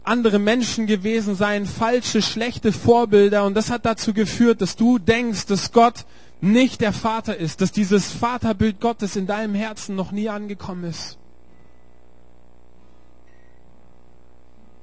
andere 0.08 0.40
Menschen 0.40 0.88
gewesen 0.88 1.36
sein, 1.36 1.66
falsche, 1.66 2.22
schlechte 2.22 2.72
Vorbilder. 2.72 3.46
Und 3.46 3.56
das 3.56 3.70
hat 3.70 3.86
dazu 3.86 4.14
geführt, 4.14 4.62
dass 4.62 4.76
du 4.76 5.00
denkst, 5.00 5.46
dass 5.48 5.72
Gott 5.72 6.06
nicht 6.42 6.82
der 6.82 6.94
Vater 6.94 7.38
ist, 7.38 7.62
dass 7.62 7.72
dieses 7.72 8.12
Vaterbild 8.12 8.80
Gottes 8.80 9.16
in 9.16 9.28
deinem 9.28 9.56
Herzen 9.56 9.96
noch 9.96 10.12
nie 10.12 10.30
angekommen 10.30 10.84
ist. 10.86 11.18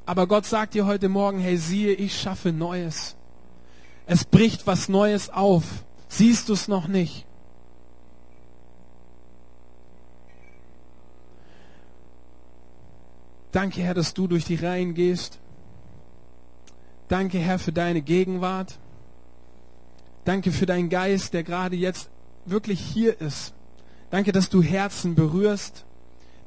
Aber 0.05 0.27
Gott 0.27 0.47
sagt 0.47 0.75
dir 0.75 0.87
heute 0.87 1.09
Morgen, 1.09 1.39
hey, 1.39 1.57
siehe, 1.57 1.93
ich 1.93 2.21
schaffe 2.21 2.53
Neues. 2.53 3.15
Es 4.07 4.25
bricht 4.25 4.67
was 4.67 4.89
Neues 4.89 5.31
auf. 5.31 5.65
Siehst 6.09 6.49
du 6.49 6.55
es 6.55 6.69
noch 6.69 6.89
nicht? 6.89 7.25
Danke, 13.53 13.83
Herr, 13.83 13.95
dass 13.95 14.15
du 14.15 14.27
durch 14.27 14.45
die 14.45 14.57
Reihen 14.57 14.95
gehst. 14.95 15.39
Danke, 17.09 17.39
Herr, 17.39 17.59
für 17.59 17.73
deine 17.73 18.01
Gegenwart. 18.01 18.79
Danke 20.25 20.53
für 20.53 20.67
deinen 20.67 20.89
Geist, 20.89 21.35
der 21.35 21.43
gerade 21.43 21.77
jetzt 21.77 22.09
wirklich 22.47 22.81
hier 22.81 23.21
ist. 23.21 23.53
Danke, 24.11 24.33
dass 24.33 24.49
du 24.49 24.63
Herzen 24.63 25.15
berührst. 25.15 25.85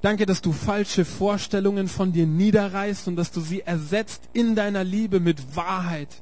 Danke, 0.01 0.25
dass 0.25 0.41
du 0.41 0.51
falsche 0.51 1.05
Vorstellungen 1.05 1.87
von 1.87 2.11
dir 2.11 2.25
niederreißt 2.25 3.07
und 3.07 3.15
dass 3.15 3.31
du 3.31 3.41
sie 3.41 3.61
ersetzt 3.61 4.23
in 4.33 4.55
deiner 4.55 4.83
Liebe 4.83 5.19
mit 5.19 5.55
Wahrheit. 5.55 6.21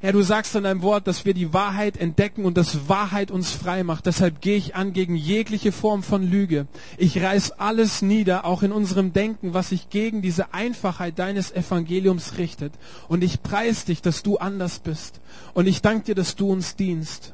Herr, 0.00 0.12
du 0.12 0.20
sagst 0.20 0.54
in 0.54 0.64
deinem 0.64 0.82
Wort, 0.82 1.06
dass 1.06 1.24
wir 1.24 1.32
die 1.32 1.54
Wahrheit 1.54 1.96
entdecken 1.96 2.44
und 2.44 2.58
dass 2.58 2.86
Wahrheit 2.86 3.30
uns 3.30 3.52
frei 3.52 3.82
macht. 3.82 4.04
Deshalb 4.04 4.42
gehe 4.42 4.58
ich 4.58 4.74
an 4.74 4.92
gegen 4.92 5.16
jegliche 5.16 5.72
Form 5.72 6.02
von 6.02 6.22
Lüge. 6.22 6.66
Ich 6.98 7.22
reiß 7.22 7.52
alles 7.52 8.02
nieder, 8.02 8.44
auch 8.44 8.62
in 8.62 8.72
unserem 8.72 9.14
Denken, 9.14 9.54
was 9.54 9.70
sich 9.70 9.88
gegen 9.88 10.20
diese 10.20 10.52
Einfachheit 10.52 11.18
deines 11.18 11.50
Evangeliums 11.50 12.36
richtet. 12.36 12.74
Und 13.08 13.24
ich 13.24 13.42
preis 13.42 13.86
dich, 13.86 14.02
dass 14.02 14.22
du 14.22 14.36
anders 14.36 14.80
bist. 14.80 15.20
Und 15.54 15.66
ich 15.66 15.80
danke 15.80 16.04
dir, 16.04 16.14
dass 16.14 16.36
du 16.36 16.52
uns 16.52 16.76
dienst. 16.76 17.32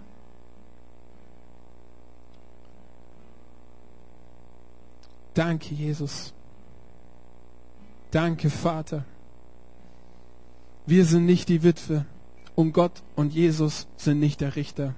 Danke, 5.35 5.75
Jesus. 5.75 6.33
Danke, 8.13 8.51
Vater. 8.51 9.05
Wir 10.87 11.05
sind 11.05 11.27
nicht 11.27 11.49
die 11.49 11.65
Witwe 11.65 12.05
und 12.55 12.73
Gott 12.73 13.03
und 13.17 13.33
Jesus 13.33 13.87
sind 13.97 14.21
nicht 14.21 14.41
der 14.41 14.57
Richter. 14.57 14.95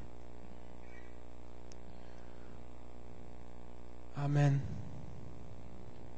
Amen. 4.16 4.73